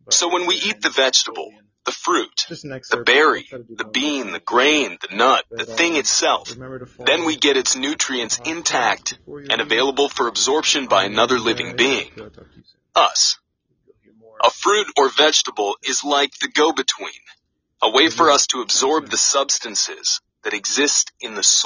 So 0.09 0.31
when 0.31 0.47
we 0.47 0.55
eat 0.55 0.81
the 0.81 0.89
vegetable, 0.89 1.51
the 1.85 1.91
fruit, 1.91 2.45
the 2.49 3.03
berry, 3.05 3.47
the 3.51 3.85
bean, 3.85 4.31
the 4.31 4.39
grain, 4.39 4.97
the 5.01 5.15
nut, 5.15 5.45
the 5.49 5.65
thing 5.65 5.95
itself, 5.95 6.53
then 7.05 7.25
we 7.25 7.35
get 7.35 7.57
its 7.57 7.75
nutrients 7.75 8.39
intact 8.45 9.17
and 9.27 9.59
available 9.59 10.07
for 10.07 10.27
absorption 10.27 10.87
by 10.87 11.03
another 11.05 11.39
living 11.39 11.75
being, 11.75 12.11
us. 12.95 13.37
A 14.43 14.49
fruit 14.49 14.87
or 14.97 15.09
vegetable 15.09 15.77
is 15.83 16.03
like 16.03 16.37
the 16.39 16.47
go-between, 16.47 17.23
a 17.81 17.89
way 17.89 18.09
for 18.09 18.25
mm-hmm. 18.25 18.35
us 18.35 18.47
to 18.47 18.61
absorb 18.61 19.09
the 19.09 19.17
substances 19.17 20.21
that 20.43 20.53
exist 20.53 21.11
in 21.19 21.35
the 21.35 21.43
soil. 21.43 21.65